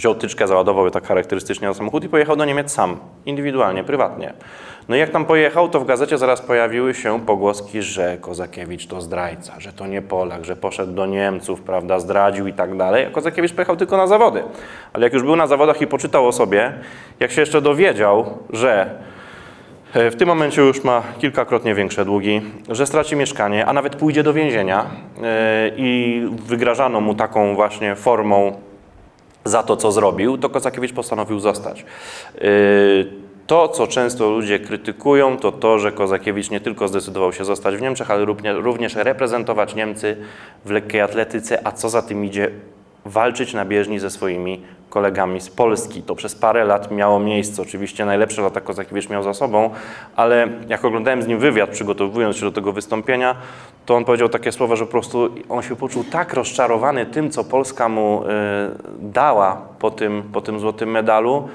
wziął 0.00 0.14
tyczkę, 0.14 0.46
załadował 0.46 0.90
tak 0.90 1.06
charakterystycznie 1.06 1.68
na 1.68 1.74
samochód 1.74 2.04
i 2.04 2.08
pojechał 2.08 2.36
do 2.36 2.44
Niemiec 2.44 2.72
sam, 2.72 2.96
indywidualnie, 3.26 3.84
prywatnie. 3.84 4.32
No 4.88 4.96
i 4.96 4.98
jak 4.98 5.10
tam 5.10 5.24
pojechał, 5.24 5.68
to 5.68 5.80
w 5.80 5.84
gazecie 5.84 6.18
zaraz 6.18 6.40
pojawiły 6.40 6.94
się 6.94 7.20
pogłoski, 7.20 7.82
że 7.82 8.18
Kozakiewicz 8.20 8.86
to 8.86 9.00
zdrajca, 9.00 9.52
że 9.58 9.72
to 9.72 9.86
nie 9.86 10.02
Polak, 10.02 10.44
że 10.44 10.56
poszedł 10.56 10.92
do 10.92 11.06
Niemców, 11.06 11.60
prawda, 11.62 12.00
zdradził 12.00 12.46
i 12.46 12.52
tak 12.52 12.76
dalej. 12.76 13.06
A 13.06 13.10
Kozakiewicz 13.10 13.52
pojechał 13.52 13.76
tylko 13.76 13.96
na 13.96 14.06
zawody. 14.06 14.42
Ale 14.92 15.06
jak 15.06 15.12
już 15.12 15.22
był 15.22 15.36
na 15.36 15.46
zawodach 15.46 15.80
i 15.80 15.86
poczytał 15.86 16.28
o 16.28 16.32
sobie, 16.32 16.72
jak 17.20 17.32
się 17.32 17.40
jeszcze 17.40 17.60
dowiedział, 17.60 18.38
że 18.50 18.90
E, 19.94 20.10
W 20.10 20.16
tym 20.16 20.28
momencie 20.28 20.62
już 20.62 20.84
ma 20.84 21.02
kilkakrotnie 21.18 21.74
większe 21.74 22.04
długi, 22.04 22.40
że 22.68 22.86
straci 22.86 23.16
mieszkanie, 23.16 23.66
a 23.66 23.72
nawet 23.72 23.96
pójdzie 23.96 24.22
do 24.22 24.32
więzienia 24.32 24.86
e, 25.22 25.70
i 25.76 26.22
wygrażano 26.46 27.00
mu 27.00 27.14
taką 27.14 27.54
właśnie 27.54 27.96
formą 27.96 28.52
za 29.44 29.62
to, 29.62 29.76
co 29.76 29.92
zrobił, 29.92 30.38
to 30.38 30.48
Kozakiewicz 30.48 30.92
postanowił 30.92 31.40
zostać. 31.40 31.84
E, 32.38 32.40
To, 33.46 33.68
co 33.68 33.86
często 33.86 34.30
ludzie 34.30 34.58
krytykują, 34.58 35.36
to 35.36 35.52
to, 35.52 35.78
że 35.78 35.92
Kozakiewicz 35.92 36.50
nie 36.50 36.60
tylko 36.60 36.88
zdecydował 36.88 37.32
się 37.32 37.44
zostać 37.44 37.76
w 37.76 37.80
Niemczech, 37.82 38.10
ale 38.10 38.24
równie- 38.24 38.52
również 38.52 38.94
reprezentować 38.94 39.74
Niemcy 39.74 40.16
w 40.64 40.70
lekkiej 40.70 41.00
atletyce, 41.00 41.66
a 41.66 41.72
co 41.72 41.88
za 41.88 42.02
tym 42.02 42.24
idzie, 42.24 42.50
walczyć 43.04 43.54
na 43.54 43.64
bieżni 43.64 43.98
ze 43.98 44.10
swoimi 44.10 44.60
kolegami 44.90 45.40
z 45.40 45.50
Polski. 45.50 46.02
To 46.02 46.14
przez 46.14 46.34
parę 46.34 46.64
lat 46.64 46.90
miało 46.90 47.20
miejsce. 47.20 47.62
Oczywiście 47.62 48.04
najlepsze 48.04 48.42
lata 48.42 48.60
Kozakiewicz 48.60 49.08
miał 49.08 49.22
za 49.22 49.34
sobą, 49.34 49.70
ale 50.16 50.48
jak 50.68 50.84
oglądałem 50.84 51.22
z 51.22 51.26
nim 51.26 51.38
wywiad, 51.38 51.70
przygotowując 51.70 52.36
się 52.36 52.42
do 52.42 52.52
tego 52.52 52.72
wystąpienia, 52.72 53.36
to 53.86 53.96
on 53.96 54.04
powiedział 54.04 54.28
takie 54.28 54.52
słowa, 54.52 54.76
że 54.76 54.86
po 54.86 54.90
prostu 54.90 55.28
on 55.48 55.62
się 55.62 55.76
poczuł 55.76 56.04
tak 56.04 56.34
rozczarowany 56.34 57.06
tym, 57.06 57.30
co 57.30 57.44
Polska 57.44 57.88
mu 57.88 58.22
y, 58.22 58.26
dała 58.98 59.62
po 59.78 59.90
tym, 59.90 60.22
po 60.32 60.40
tym 60.40 60.60
złotym 60.60 60.90
medalu, 60.90 61.48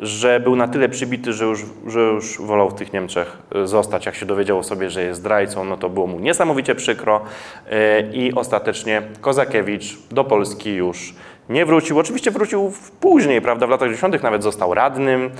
że 0.00 0.40
był 0.40 0.56
na 0.56 0.68
tyle 0.68 0.88
przybity, 0.88 1.32
że 1.32 1.44
już, 1.44 1.64
że 1.86 2.00
już 2.00 2.40
wolał 2.40 2.70
w 2.70 2.74
tych 2.74 2.92
Niemczech 2.92 3.38
y, 3.56 3.66
zostać. 3.66 4.06
Jak 4.06 4.14
się 4.14 4.26
dowiedział 4.26 4.62
sobie, 4.62 4.90
że 4.90 5.02
jest 5.02 5.20
zdrajcą, 5.20 5.64
no 5.64 5.76
to 5.76 5.88
było 5.88 6.06
mu 6.06 6.20
niesamowicie 6.20 6.74
przykro 6.74 7.20
y, 7.20 7.70
i 8.12 8.34
ostatecznie 8.34 9.02
Kozakiewicz 9.20 9.98
do 10.10 10.24
Polski 10.24 10.74
już 10.74 11.14
nie 11.48 11.66
wrócił. 11.66 11.98
Oczywiście 11.98 12.30
wrócił 12.30 12.72
później, 13.00 13.40
prawda, 13.40 13.66
w 13.66 13.70
latach 13.70 13.88
90. 13.88 14.22
nawet 14.22 14.42
został 14.42 14.74
radnym. 14.74 15.30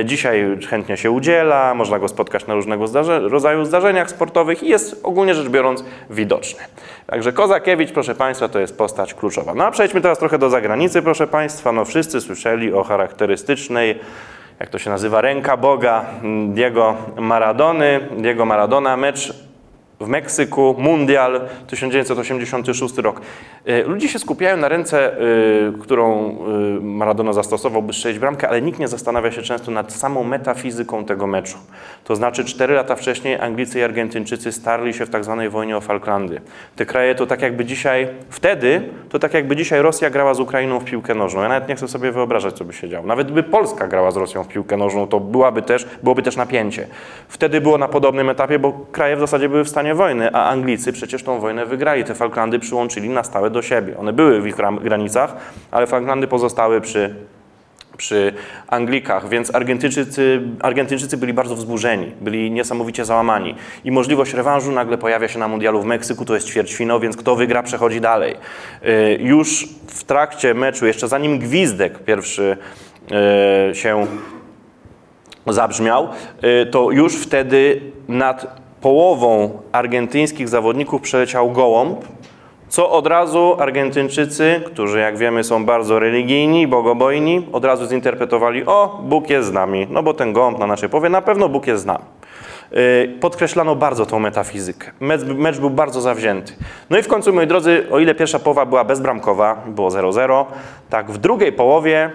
Y, 0.00 0.04
Dzisiaj 0.04 0.58
chętnie 0.68 0.96
się 0.96 1.10
udziela, 1.10 1.74
można 1.74 1.98
go 1.98 2.08
spotkać 2.08 2.46
na 2.46 2.54
różnego 2.54 2.86
zdarze, 2.86 3.20
rodzaju 3.20 3.64
zdarzeniach 3.64 4.10
sportowych 4.10 4.62
i 4.62 4.68
jest 4.68 5.00
ogólnie 5.02 5.34
rzecz 5.34 5.48
biorąc 5.48 5.84
widoczny. 6.10 6.60
Także 7.06 7.32
Kozakiewicz, 7.32 7.92
proszę 7.92 8.14
Państwa, 8.14 8.48
to 8.48 8.58
jest 8.58 8.78
postać 8.78 9.14
kluczowa. 9.14 9.54
No 9.54 9.64
a 9.64 9.70
przejdźmy 9.70 10.00
teraz 10.00 10.18
trochę 10.18 10.38
do 10.38 10.50
zagranicy, 10.50 11.02
proszę 11.02 11.26
Państwa. 11.26 11.72
No 11.72 11.84
wszyscy 11.84 12.20
słyszeli 12.20 12.72
o 12.72 12.82
charakterystycznej 12.82 13.98
jak 14.60 14.70
to 14.70 14.78
się 14.78 14.90
nazywa, 14.90 15.20
ręka 15.20 15.56
Boga 15.56 16.04
mm, 16.22 16.52
Diego 16.52 16.96
Maradony. 17.16 18.00
Diego 18.18 18.46
Maradona, 18.46 18.96
mecz 18.96 19.34
w 20.02 20.08
Meksyku, 20.08 20.74
Mundial 20.78 21.40
1986 21.66 22.98
rok. 22.98 23.20
Y, 23.68 23.84
Ludzie 23.86 24.08
się 24.08 24.18
skupiają 24.18 24.56
na 24.56 24.68
ręce, 24.68 25.20
y, 25.20 25.72
którą 25.80 26.30
y, 26.78 26.80
Maradona 26.80 27.32
zastosował, 27.32 27.82
by 27.82 27.92
strzelić 27.92 28.18
bramkę, 28.18 28.48
ale 28.48 28.62
nikt 28.62 28.78
nie 28.78 28.88
zastanawia 28.88 29.32
się 29.32 29.42
często 29.42 29.70
nad 29.70 29.92
samą 29.92 30.24
metafizyką 30.24 31.04
tego 31.04 31.26
meczu. 31.26 31.58
To 32.04 32.16
znaczy, 32.16 32.44
cztery 32.44 32.74
lata 32.74 32.96
wcześniej 32.96 33.40
Anglicy 33.40 33.78
i 33.78 33.82
Argentyńczycy 33.82 34.52
starli 34.52 34.94
się 34.94 35.06
w 35.06 35.10
tak 35.10 35.24
zwanej 35.24 35.50
wojnie 35.50 35.76
o 35.76 35.80
Falklandy. 35.80 36.40
Te 36.76 36.86
kraje 36.86 37.14
to 37.14 37.26
tak 37.26 37.42
jakby 37.42 37.64
dzisiaj, 37.64 38.08
wtedy, 38.30 38.82
to 39.08 39.18
tak 39.18 39.34
jakby 39.34 39.56
dzisiaj 39.56 39.82
Rosja 39.82 40.10
grała 40.10 40.34
z 40.34 40.40
Ukrainą 40.40 40.80
w 40.80 40.84
piłkę 40.84 41.14
nożną. 41.14 41.42
Ja 41.42 41.48
nawet 41.48 41.68
nie 41.68 41.74
chcę 41.74 41.88
sobie 41.88 42.12
wyobrażać, 42.12 42.54
co 42.54 42.64
by 42.64 42.72
się 42.72 42.88
działo. 42.88 43.06
Nawet 43.06 43.30
by 43.30 43.42
Polska 43.42 43.88
grała 43.88 44.10
z 44.10 44.16
Rosją 44.16 44.44
w 44.44 44.48
piłkę 44.48 44.76
nożną, 44.76 45.06
to 45.06 45.20
byłaby 45.20 45.62
też, 45.62 45.86
byłoby 46.02 46.22
też 46.22 46.36
napięcie. 46.36 46.86
Wtedy 47.28 47.60
było 47.60 47.78
na 47.78 47.88
podobnym 47.88 48.30
etapie, 48.30 48.58
bo 48.58 48.72
kraje 48.92 49.16
w 49.16 49.20
zasadzie 49.20 49.48
były 49.48 49.64
w 49.64 49.68
stanie 49.68 49.91
wojny, 49.94 50.32
a 50.32 50.48
Anglicy 50.48 50.92
przecież 50.92 51.22
tą 51.22 51.40
wojnę 51.40 51.66
wygrali. 51.66 52.04
Te 52.04 52.14
Falklandy 52.14 52.58
przyłączyli 52.58 53.08
na 53.08 53.24
stałe 53.24 53.50
do 53.50 53.62
siebie. 53.62 53.98
One 53.98 54.12
były 54.12 54.40
w 54.40 54.46
ich 54.46 54.56
granicach, 54.82 55.36
ale 55.70 55.86
Falklandy 55.86 56.26
pozostały 56.26 56.80
przy, 56.80 57.14
przy 57.96 58.32
Anglikach, 58.68 59.28
więc 59.28 59.54
Argentyńczycy, 59.54 60.42
Argentyńczycy 60.60 61.16
byli 61.16 61.32
bardzo 61.32 61.56
wzburzeni, 61.56 62.12
byli 62.20 62.50
niesamowicie 62.50 63.04
załamani. 63.04 63.54
I 63.84 63.90
możliwość 63.90 64.34
rewanżu 64.34 64.72
nagle 64.72 64.98
pojawia 64.98 65.28
się 65.28 65.38
na 65.38 65.48
mundialu 65.48 65.82
w 65.82 65.84
Meksyku, 65.84 66.24
to 66.24 66.34
jest 66.34 66.46
ćwierćfinał, 66.46 67.00
więc 67.00 67.16
kto 67.16 67.36
wygra, 67.36 67.62
przechodzi 67.62 68.00
dalej. 68.00 68.34
Y, 68.84 69.18
Już 69.20 69.68
w 69.86 70.04
trakcie 70.04 70.54
meczu, 70.54 70.86
jeszcze 70.86 71.08
zanim 71.08 71.38
gwizdek 71.38 71.98
pierwszy 71.98 72.56
y, 73.70 73.74
się 73.74 74.06
zabrzmiał, 75.46 76.08
y, 76.62 76.66
to 76.66 76.90
już 76.90 77.16
wtedy 77.16 77.80
nad 78.08 78.61
połową 78.82 79.50
argentyńskich 79.72 80.48
zawodników 80.48 81.02
przeleciał 81.02 81.50
gołąb, 81.50 81.98
co 82.68 82.90
od 82.90 83.06
razu 83.06 83.56
Argentyńczycy, 83.58 84.60
którzy 84.66 84.98
jak 85.00 85.18
wiemy 85.18 85.44
są 85.44 85.64
bardzo 85.64 85.98
religijni, 85.98 86.66
bogobojni, 86.66 87.46
od 87.52 87.64
razu 87.64 87.86
zinterpretowali, 87.86 88.66
o, 88.66 89.00
Bóg 89.02 89.30
jest 89.30 89.48
z 89.48 89.52
nami, 89.52 89.86
no 89.90 90.02
bo 90.02 90.14
ten 90.14 90.32
gołąb 90.32 90.58
na 90.58 90.66
naszej 90.66 90.88
powie, 90.88 91.08
na 91.08 91.22
pewno 91.22 91.48
Bóg 91.48 91.66
jest 91.66 91.82
z 91.82 91.86
nami. 91.86 92.04
Y, 92.72 93.18
Podkreślano 93.20 93.76
bardzo 93.76 94.06
tą 94.06 94.18
metafizykę. 94.18 94.90
Mecz, 95.00 95.22
mecz 95.24 95.58
był 95.58 95.70
bardzo 95.70 96.00
zawzięty. 96.00 96.52
No 96.90 96.98
i 96.98 97.02
w 97.02 97.08
końcu, 97.08 97.32
moi 97.32 97.46
drodzy, 97.46 97.86
o 97.90 97.98
ile 97.98 98.14
pierwsza 98.14 98.38
połowa 98.38 98.66
była 98.66 98.84
bezbramkowa, 98.84 99.62
było 99.66 99.88
0-0, 99.88 100.44
tak 100.90 101.10
w 101.10 101.18
drugiej 101.18 101.52
połowie 101.52 102.10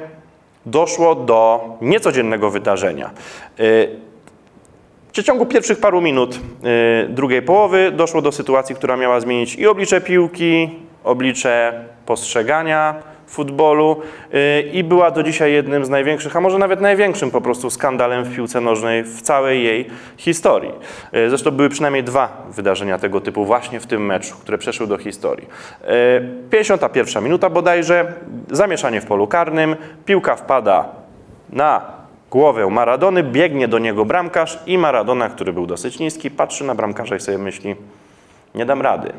doszło 0.65 1.15
do 1.15 1.65
niecodziennego 1.81 2.49
wydarzenia. 2.49 3.09
Przeciągu 5.17 5.45
pierwszych 5.45 5.79
paru 5.79 6.01
minut 6.01 6.35
y, 6.35 7.09
drugiej 7.09 7.41
połowy 7.41 7.91
doszło 7.91 8.21
do 8.21 8.31
sytuacji, 8.31 8.75
która 8.75 8.97
miała 8.97 9.19
zmienić 9.19 9.55
i 9.55 9.67
oblicze 9.67 10.01
piłki, 10.01 10.69
oblicze 11.03 11.85
postrzegania 12.05 12.95
futbolu 13.27 14.01
y, 14.33 14.61
i 14.61 14.83
była 14.83 15.11
do 15.11 15.23
dzisiaj 15.23 15.53
jednym 15.53 15.85
z 15.85 15.89
największych, 15.89 16.35
a 16.35 16.41
może 16.41 16.57
nawet 16.57 16.81
największym 16.81 17.31
po 17.31 17.41
prostu 17.41 17.69
skandalem 17.69 18.23
w 18.23 18.35
piłce 18.35 18.61
nożnej 18.61 19.03
w 19.03 19.21
całej 19.21 19.63
jej 19.63 19.85
historii. 20.17 20.71
Y, 21.13 21.29
Zresztą 21.29 21.51
były 21.51 21.69
przynajmniej 21.69 22.03
dwa 22.03 22.45
wydarzenia 22.51 22.97
tego 22.97 23.21
typu 23.21 23.45
właśnie 23.45 23.79
w 23.79 23.87
tym 23.87 24.05
meczu, 24.05 24.35
które 24.41 24.57
przeszły 24.57 24.87
do 24.87 24.97
historii. 24.97 25.47
Y, 25.83 26.49
51 26.49 27.23
minuta 27.23 27.49
bodajże, 27.49 28.13
zamieszanie 28.51 29.01
w 29.01 29.05
polu 29.05 29.27
karnym, 29.27 29.75
piłka 30.05 30.35
wpada 30.35 30.85
na 31.49 31.96
głowę 32.31 32.67
Maradony, 32.69 33.23
biegnie 33.23 33.67
do 33.67 33.79
niego 33.79 34.05
bramkarz 34.05 34.59
i 34.65 34.77
Maradona, 34.77 35.29
który 35.29 35.53
był 35.53 35.67
dosyć 35.67 35.99
niski, 35.99 36.31
patrzy 36.31 36.63
na 36.63 36.75
bramkarza 36.75 37.15
i 37.15 37.19
sobie 37.19 37.37
myśli, 37.37 37.75
nie 38.55 38.65
dam 38.65 38.81
rady, 38.81 39.13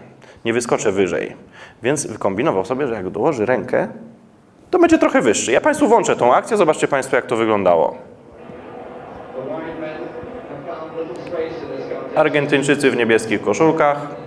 nie 0.45 0.53
wyskoczę 0.53 0.93
wyżej. 0.93 1.37
Więc 1.83 2.07
wykombinował 2.07 2.65
sobie, 2.65 2.87
że 2.87 2.95
jak 2.95 3.11
dołoży 3.11 3.47
rękę, 3.47 3.89
to 4.71 4.79
będzie 4.79 4.99
trochę 4.99 5.21
wyższy. 5.21 5.53
Ja 5.53 5.61
Państwu 5.61 5.89
włączę 5.89 6.17
tą 6.17 6.35
akcję, 6.35 6.57
zobaczcie 6.57 6.89
Państwo, 6.89 7.17
jak 7.17 7.27
to 7.27 7.37
wyglądało. 7.37 7.97
Argentyńczycy 12.15 12.91
w 12.91 12.97
niebieskich 12.97 13.43
koszulkach, 13.43 14.18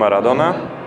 Steve. 0.00 0.80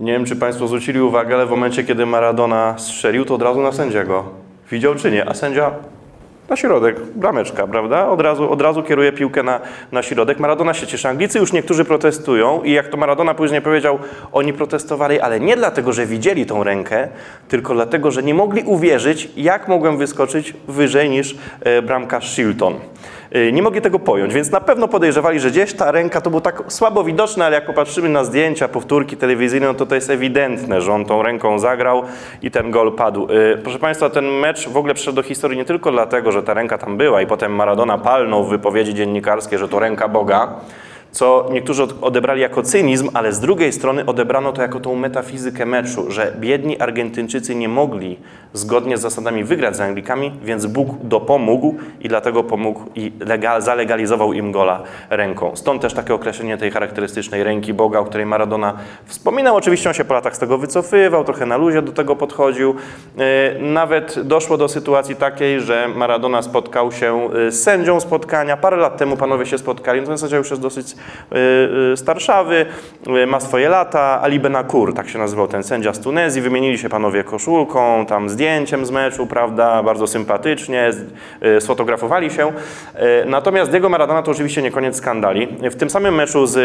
Nie 0.00 0.12
wiem, 0.12 0.24
czy 0.24 0.36
Państwo 0.36 0.66
zwrócili 0.66 1.00
uwagę, 1.00 1.34
ale 1.34 1.46
w 1.46 1.50
momencie, 1.50 1.84
kiedy 1.84 2.06
Maradona 2.06 2.74
strzelił, 2.78 3.24
to 3.24 3.34
od 3.34 3.42
razu 3.42 3.60
na 3.60 3.72
sędziego. 3.72 4.24
Widział 4.70 4.94
czy 4.94 5.10
nie? 5.10 5.28
A 5.28 5.34
sędzia 5.34 5.70
na 6.56 6.60
środek, 6.60 7.00
brameczka, 7.00 7.66
prawda? 7.66 8.08
Od 8.08 8.20
razu, 8.20 8.50
od 8.50 8.62
razu 8.62 8.82
kieruje 8.82 9.12
piłkę 9.12 9.42
na, 9.42 9.60
na 9.92 10.02
środek. 10.02 10.38
Maradona 10.38 10.74
się 10.74 10.86
cieszy. 10.86 11.08
Anglicy 11.08 11.38
już 11.38 11.52
niektórzy 11.52 11.84
protestują 11.84 12.62
i 12.62 12.72
jak 12.72 12.88
to 12.88 12.96
Maradona 12.96 13.34
później 13.34 13.62
powiedział, 13.62 13.98
oni 14.32 14.52
protestowali, 14.52 15.20
ale 15.20 15.40
nie 15.40 15.56
dlatego, 15.56 15.92
że 15.92 16.06
widzieli 16.06 16.46
tą 16.46 16.64
rękę, 16.64 17.08
tylko 17.48 17.74
dlatego, 17.74 18.10
że 18.10 18.22
nie 18.22 18.34
mogli 18.34 18.62
uwierzyć, 18.62 19.28
jak 19.36 19.68
mogłem 19.68 19.98
wyskoczyć 19.98 20.54
wyżej 20.68 21.10
niż 21.10 21.36
e, 21.60 21.82
bramkarz 21.82 22.32
Shilton. 22.32 22.74
E, 23.32 23.52
Nie 23.52 23.62
mogli 23.62 23.80
tego 23.80 23.98
pojąć, 23.98 24.34
więc 24.34 24.50
na 24.50 24.60
pewno 24.60 24.88
podejrzewali, 24.88 25.40
że 25.40 25.50
gdzieś 25.50 25.72
ta 25.72 25.90
ręka 25.90 26.20
to 26.20 26.30
było 26.30 26.40
tak 26.40 26.62
słabo 26.68 27.04
widoczne, 27.04 27.44
ale 27.46 27.54
jak 27.54 27.66
popatrzymy 27.66 28.08
na 28.08 28.24
zdjęcia, 28.24 28.68
powtórki 28.68 29.16
telewizyjne, 29.16 29.66
no 29.66 29.74
to 29.74 29.86
to 29.86 29.94
jest 29.94 30.10
ewidentne, 30.10 30.80
że 30.80 30.92
on 30.92 31.04
tą 31.04 31.22
ręką 31.22 31.58
zagrał 31.58 32.02
i 32.42 32.50
ten 32.50 32.70
gol 32.70 32.92
padł. 32.92 33.28
E, 33.52 33.56
Proszę 33.58 33.78
Państwa, 33.78 34.10
ten 34.10 34.24
mecz 34.30 34.68
w 34.68 34.76
ogóle 34.76 34.94
przyszedł 34.94 35.16
do 35.16 35.22
historii 35.22 35.58
nie 35.58 35.64
tylko 35.64 35.90
dlatego, 35.92 36.32
że 36.32 36.42
ta 36.42 36.54
ręka 36.54 36.78
tam 36.78 36.96
była 36.96 37.22
i 37.22 37.26
potem 37.26 37.54
Maradona 37.54 37.98
palnął 37.98 38.44
w 38.44 38.48
wypowiedzi 38.50 38.94
dziennikarskiej, 38.94 39.58
że 39.58 39.68
to 39.68 39.78
ręka 39.78 40.08
Boga, 40.08 40.48
co 41.16 41.46
niektórzy 41.52 41.82
od- 41.82 41.94
odebrali 42.04 42.40
jako 42.40 42.62
cynizm, 42.62 43.08
ale 43.14 43.32
z 43.32 43.40
drugiej 43.40 43.72
strony 43.72 44.06
odebrano 44.06 44.52
to 44.52 44.62
jako 44.62 44.80
tą 44.80 44.94
metafizykę 44.94 45.66
meczu, 45.66 46.10
że 46.10 46.32
biedni 46.40 46.80
Argentyńczycy 46.80 47.54
nie 47.54 47.68
mogli 47.68 48.18
zgodnie 48.52 48.96
z 48.96 49.00
zasadami 49.00 49.44
wygrać 49.44 49.76
z 49.76 49.80
Anglikami, 49.80 50.32
więc 50.42 50.66
Bóg 50.66 50.88
dopomógł 51.02 51.74
i 52.00 52.08
dlatego 52.08 52.44
pomógł 52.44 52.80
i 52.94 53.12
legal, 53.26 53.62
zalegalizował 53.62 54.32
im 54.32 54.52
gola 54.52 54.82
ręką. 55.10 55.50
Stąd 55.56 55.82
też 55.82 55.94
takie 55.94 56.14
określenie 56.14 56.56
tej 56.58 56.70
charakterystycznej 56.70 57.44
ręki 57.44 57.74
Boga, 57.74 57.98
o 57.98 58.04
której 58.04 58.26
Maradona 58.26 58.74
wspominał. 59.06 59.56
Oczywiście 59.56 59.88
on 59.88 59.94
się 59.94 60.04
po 60.04 60.14
latach 60.14 60.36
z 60.36 60.38
tego 60.38 60.58
wycofywał, 60.58 61.24
trochę 61.24 61.46
na 61.46 61.56
luzie 61.56 61.82
do 61.82 61.92
tego 61.92 62.16
podchodził. 62.16 62.74
E, 63.18 63.58
Nawet 63.58 64.20
doszło 64.22 64.56
do 64.56 64.68
sytuacji 64.68 65.16
takiej, 65.16 65.60
że 65.60 65.88
Maradona 65.96 66.42
spotkał 66.42 66.92
się 66.92 67.28
e, 67.46 67.50
z 67.50 67.62
sędzią 67.62 68.00
spotkania. 68.00 68.56
Parę 68.56 68.76
lat 68.76 68.96
temu 68.96 69.16
panowie 69.16 69.46
się 69.46 69.58
spotkali. 69.58 70.00
No 70.00 70.06
Ten 70.06 70.18
sędzia 70.18 70.36
już 70.36 70.50
jest 70.50 70.62
dosyć 70.62 70.96
starszawy, 71.96 72.66
e, 73.06 73.26
ma 73.26 73.40
swoje 73.40 73.68
lata. 73.68 74.20
Ali 74.22 74.40
Benakur, 74.40 74.94
tak 74.94 75.08
się 75.08 75.18
nazywał 75.18 75.48
ten 75.48 75.62
sędzia 75.62 75.92
z 75.92 76.00
Tunezji. 76.00 76.42
Wymienili 76.42 76.78
się 76.78 76.88
panowie 76.88 77.24
koszulką, 77.24 78.06
tam 78.06 78.28
zdjęciem 78.28 78.86
z 78.86 78.90
meczu, 78.90 79.26
prawda, 79.26 79.82
bardzo 79.82 80.06
sympatycznie, 80.06 80.90
sfotografowali 81.60 82.30
się. 82.30 82.52
Natomiast 83.26 83.70
Diego 83.70 83.88
Maradona 83.88 84.22
to 84.22 84.30
oczywiście 84.30 84.62
nie 84.62 84.70
koniec 84.70 84.96
skandali. 84.96 85.48
W 85.70 85.76
tym 85.76 85.90
samym 85.90 86.14
meczu 86.14 86.46
z 86.46 86.56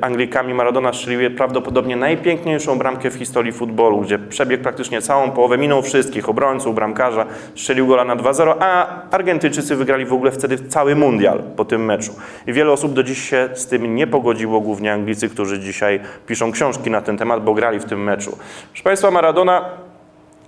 Anglikami 0.00 0.54
Maradona 0.54 0.92
strzelił 0.92 1.30
prawdopodobnie 1.30 1.96
najpiękniejszą 1.96 2.78
bramkę 2.78 3.10
w 3.10 3.14
historii 3.14 3.52
futbolu, 3.52 4.00
gdzie 4.00 4.18
przebiegł 4.18 4.62
praktycznie 4.62 5.02
całą 5.02 5.30
połowę, 5.30 5.58
minął 5.58 5.82
wszystkich 5.82 6.28
obrońców, 6.28 6.74
bramkarza, 6.74 7.26
strzelił 7.54 7.86
gola 7.86 8.04
na 8.04 8.16
2-0, 8.16 8.54
a 8.60 9.02
Argentyńczycy 9.10 9.76
wygrali 9.76 10.04
w 10.04 10.12
ogóle 10.12 10.30
wtedy 10.30 10.58
cały 10.58 10.96
mundial 10.96 11.42
po 11.56 11.64
tym 11.64 11.84
meczu. 11.84 12.12
I 12.46 12.52
wiele 12.52 12.72
osób 12.72 12.92
do 12.92 13.02
dziś 13.02 13.30
się 13.30 13.48
z 13.54 13.66
tym 13.66 13.94
nie 13.94 14.06
pogodziło, 14.06 14.60
głównie 14.60 14.92
Anglicy, 14.92 15.28
którzy 15.28 15.58
dzisiaj 15.58 16.00
piszą 16.26 16.52
książki 16.52 16.90
na 16.90 17.00
ten 17.00 17.18
temat, 17.18 17.44
bo 17.44 17.54
grali 17.54 17.80
w 17.80 17.84
tym 17.84 18.02
meczu. 18.02 18.38
Proszę 18.72 18.84
Państwa, 18.84 19.10
Maradona 19.10 19.64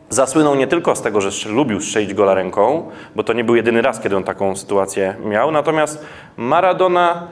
Zasłynął 0.08 0.54
nie 0.54 0.66
tylko 0.66 0.96
z 0.96 1.02
tego, 1.02 1.20
że 1.20 1.48
lubił 1.48 1.80
strzelić 1.80 2.14
gola 2.14 2.34
ręką, 2.34 2.90
bo 3.16 3.22
to 3.22 3.32
nie 3.32 3.44
był 3.44 3.56
jedyny 3.56 3.82
raz, 3.82 4.00
kiedy 4.00 4.16
on 4.16 4.24
taką 4.24 4.56
sytuację 4.56 5.14
miał. 5.24 5.50
Natomiast 5.50 6.06
Maradona 6.36 7.28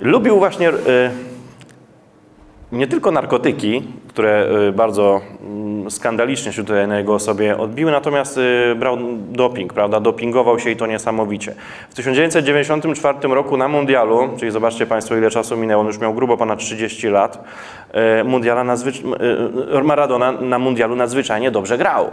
lubił 0.00 0.38
właśnie 0.38 0.68
e, 0.68 0.72
nie 2.72 2.86
tylko 2.86 3.10
narkotyki, 3.10 3.82
które 4.08 4.48
e, 4.68 4.72
bardzo 4.72 5.20
mm, 5.42 5.90
skandalicznie 5.90 6.52
się 6.52 6.64
tutaj 6.64 6.88
na 6.88 6.98
jego 6.98 7.14
osobie 7.14 7.58
odbiły, 7.58 7.90
natomiast 7.90 8.38
e, 8.38 8.74
brał 8.74 8.98
doping, 9.30 9.72
prawda? 9.72 10.00
Dopingował 10.00 10.58
się 10.58 10.70
i 10.70 10.76
to 10.76 10.86
niesamowicie. 10.86 11.54
W 11.90 11.94
1994 11.94 13.28
roku 13.28 13.56
na 13.56 13.68
mundialu, 13.68 14.28
czyli 14.38 14.50
zobaczcie 14.50 14.86
Państwo 14.86 15.16
ile 15.16 15.30
czasu 15.30 15.56
minęło, 15.56 15.80
on 15.80 15.86
już 15.86 15.98
miał 15.98 16.14
grubo 16.14 16.36
ponad 16.36 16.58
30 16.58 17.08
lat, 17.08 17.44
e, 17.92 18.24
mundiala 18.24 18.74
e, 18.74 19.82
Maradona 19.82 20.32
na 20.32 20.58
mundialu 20.58 20.96
nadzwyczajnie 20.96 21.50
dobrze 21.50 21.78
grał. 21.78 22.10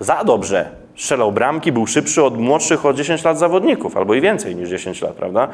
Za 0.00 0.24
dobrze. 0.24 0.70
Strzelał 1.00 1.32
bramki, 1.32 1.72
był 1.72 1.86
szybszy 1.86 2.22
od 2.22 2.38
młodszych 2.38 2.86
o 2.86 2.92
10 2.92 3.24
lat 3.24 3.38
zawodników, 3.38 3.96
albo 3.96 4.14
i 4.14 4.20
więcej 4.20 4.56
niż 4.56 4.68
10 4.68 5.02
lat, 5.02 5.12
prawda? 5.12 5.48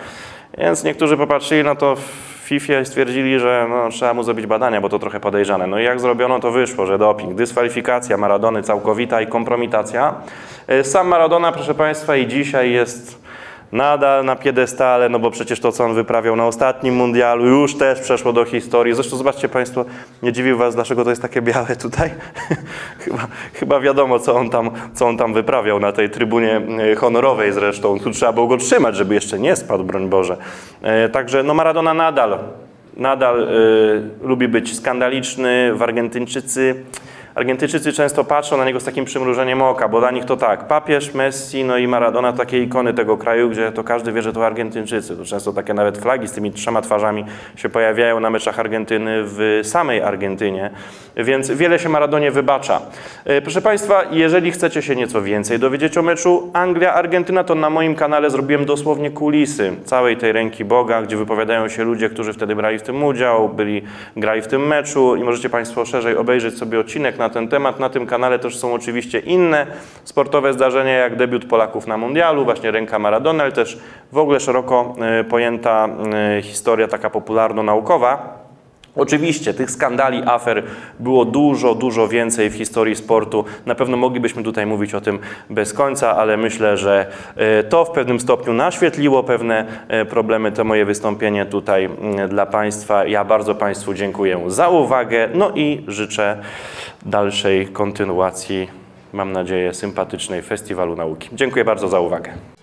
Więc 0.58 0.84
niektórzy 0.84 1.16
popatrzyli 1.16 1.64
na 1.64 1.74
to 1.74 1.96
w 1.96 2.00
FIFA 2.44 2.80
i 2.80 2.86
stwierdzili, 2.86 3.38
że 3.38 3.66
no, 3.70 3.88
trzeba 3.90 4.14
mu 4.14 4.22
zrobić 4.22 4.46
badania, 4.46 4.80
bo 4.80 4.88
to 4.88 4.98
trochę 4.98 5.20
podejrzane. 5.20 5.66
No 5.66 5.80
i 5.80 5.84
jak 5.84 6.00
zrobiono, 6.00 6.40
to 6.40 6.50
wyszło, 6.50 6.86
że 6.86 6.98
doping, 6.98 7.34
dyskwalifikacja 7.34 8.16
Maradony 8.16 8.62
całkowita 8.62 9.20
i 9.20 9.26
kompromitacja. 9.26 10.14
E, 10.66 10.84
Sam 10.84 11.08
Maradona, 11.08 11.52
proszę 11.52 11.74
Państwa, 11.74 12.16
i 12.16 12.26
dzisiaj 12.26 12.72
jest 12.72 13.25
nadal 13.72 14.24
na 14.24 14.36
piedestale, 14.36 15.08
no 15.08 15.18
bo 15.18 15.30
przecież 15.30 15.60
to, 15.60 15.72
co 15.72 15.84
on 15.84 15.94
wyprawiał 15.94 16.36
na 16.36 16.46
ostatnim 16.46 16.94
mundialu, 16.94 17.46
już 17.46 17.74
też 17.74 18.00
przeszło 18.00 18.32
do 18.32 18.44
historii. 18.44 18.94
Zresztą 18.94 19.16
zobaczcie 19.16 19.48
Państwo, 19.48 19.84
nie 20.22 20.32
dziwił 20.32 20.58
Was, 20.58 20.74
dlaczego 20.74 21.04
to 21.04 21.10
jest 21.10 21.22
takie 21.22 21.42
białe 21.42 21.76
tutaj? 21.76 22.10
chyba, 23.04 23.26
chyba 23.54 23.80
wiadomo, 23.80 24.18
co 24.18 24.34
on, 24.34 24.50
tam, 24.50 24.70
co 24.94 25.06
on 25.06 25.16
tam 25.16 25.34
wyprawiał 25.34 25.80
na 25.80 25.92
tej 25.92 26.10
trybunie 26.10 26.60
e, 26.92 26.94
honorowej 26.94 27.52
zresztą. 27.52 27.98
Tu 28.00 28.10
trzeba 28.10 28.32
było 28.32 28.46
go 28.46 28.56
trzymać, 28.56 28.96
żeby 28.96 29.14
jeszcze 29.14 29.38
nie 29.38 29.56
spadł, 29.56 29.84
broń 29.84 30.08
Boże. 30.08 30.36
E, 30.82 31.08
Także 31.08 31.42
no 31.42 31.54
Maradona 31.54 31.94
nadal, 31.94 32.38
nadal 32.96 33.42
e, 33.42 33.46
lubi 34.22 34.48
być 34.48 34.76
skandaliczny. 34.76 35.74
W 35.74 35.82
Argentyńczycy 35.82 36.74
Argentyńczycy 37.36 37.92
często 37.92 38.24
patrzą 38.24 38.56
na 38.56 38.64
niego 38.64 38.80
z 38.80 38.84
takim 38.84 39.04
przymrużeniem 39.04 39.62
oka, 39.62 39.88
bo 39.88 40.00
dla 40.00 40.10
nich 40.10 40.24
to 40.24 40.36
tak, 40.36 40.66
papież, 40.66 41.14
Messi, 41.14 41.64
no 41.64 41.78
i 41.78 41.86
Maradona, 41.86 42.32
takie 42.32 42.62
ikony 42.62 42.94
tego 42.94 43.16
kraju, 43.16 43.50
gdzie 43.50 43.72
to 43.72 43.84
każdy 43.84 44.12
wie, 44.12 44.22
że 44.22 44.32
to 44.32 44.46
Argentyńczycy. 44.46 45.16
To 45.16 45.24
często 45.24 45.52
takie 45.52 45.74
nawet 45.74 45.98
flagi 45.98 46.28
z 46.28 46.32
tymi 46.32 46.52
trzema 46.52 46.82
twarzami 46.82 47.24
się 47.56 47.68
pojawiają 47.68 48.20
na 48.20 48.30
meczach 48.30 48.58
Argentyny 48.58 49.22
w 49.24 49.60
samej 49.62 50.02
Argentynie, 50.02 50.70
więc 51.16 51.50
wiele 51.50 51.78
się 51.78 51.88
Maradonie 51.88 52.30
wybacza. 52.30 52.80
E, 53.24 53.42
Proszę 53.42 53.62
Państwa, 53.62 54.02
jeżeli 54.10 54.50
chcecie 54.50 54.82
się 54.82 54.96
nieco 54.96 55.22
więcej 55.22 55.58
dowiedzieć 55.58 55.98
o 55.98 56.02
meczu 56.02 56.50
Anglia-Argentyna, 56.52 57.44
to 57.44 57.54
na 57.54 57.70
moim 57.70 57.94
kanale 57.94 58.30
zrobiłem 58.30 58.64
dosłownie 58.64 59.10
kulisy 59.10 59.72
całej 59.84 60.16
tej 60.16 60.32
ręki 60.32 60.64
Boga, 60.64 61.02
gdzie 61.02 61.16
wypowiadają 61.16 61.68
się 61.68 61.84
ludzie, 61.84 62.08
którzy 62.10 62.32
wtedy 62.32 62.56
brali 62.56 62.78
w 62.78 62.82
tym 62.82 63.04
udział, 63.04 63.48
byli, 63.48 63.82
grali 64.16 64.42
w 64.42 64.46
tym 64.46 64.66
meczu 64.66 65.16
i 65.16 65.24
możecie 65.24 65.50
Państwo 65.50 65.84
szerzej 65.84 66.16
obejrzeć 66.16 66.58
sobie 66.58 66.80
odcinek 66.80 67.18
na 67.18 67.25
ten 67.30 67.48
temat. 67.48 67.80
Na 67.80 67.88
tym 67.88 68.06
kanale 68.06 68.38
też 68.38 68.58
są 68.58 68.74
oczywiście 68.74 69.18
inne 69.18 69.66
sportowe 70.04 70.52
zdarzenia, 70.52 70.92
jak 70.92 71.16
debiut 71.16 71.44
Polaków 71.44 71.86
na 71.86 71.96
mundialu, 71.96 72.44
właśnie 72.44 72.70
ręka 72.70 72.98
Maradona, 72.98 73.42
ale 73.42 73.52
też 73.52 73.78
w 74.12 74.18
ogóle 74.18 74.40
szeroko 74.40 74.94
e, 75.00 75.24
pojęta 75.24 75.88
e, 76.38 76.42
historia 76.42 76.88
taka 76.88 77.10
popularno-naukowa. 77.10 78.45
Oczywiście 78.96 79.54
tych 79.54 79.70
skandali, 79.70 80.22
afer 80.26 80.62
było 81.00 81.24
dużo, 81.24 81.74
dużo 81.74 82.08
więcej 82.08 82.50
w 82.50 82.54
historii 82.54 82.96
sportu. 82.96 83.44
Na 83.66 83.74
pewno 83.74 83.96
moglibyśmy 83.96 84.42
tutaj 84.42 84.66
mówić 84.66 84.94
o 84.94 85.00
tym 85.00 85.18
bez 85.50 85.72
końca, 85.72 86.16
ale 86.16 86.36
myślę, 86.36 86.76
że 86.76 87.06
e, 87.36 87.62
to 87.62 87.84
w 87.84 87.90
pewnym 87.90 88.20
stopniu 88.20 88.52
naświetliło 88.52 89.22
pewne 89.22 89.66
e, 89.88 90.04
problemy. 90.04 90.52
To 90.52 90.64
moje 90.64 90.84
wystąpienie 90.84 91.46
tutaj 91.46 91.88
dla 92.28 92.46
Państwa. 92.46 93.04
Ja 93.04 93.24
bardzo 93.24 93.54
Państwu 93.54 93.94
dziękuję 93.94 94.40
za 94.46 94.68
uwagę, 94.68 95.28
no 95.34 95.50
i 95.54 95.84
życzę 95.88 96.38
dalszej 97.06 97.66
kontynuacji, 97.66 98.68
mam 99.12 99.32
nadzieję, 99.32 99.74
sympatycznej 99.74 100.42
Festiwalu 100.42 100.96
Nauki. 100.96 101.28
Dziękuję 101.32 101.64
bardzo 101.64 101.88
za 101.88 102.00
uwagę. 102.00 102.55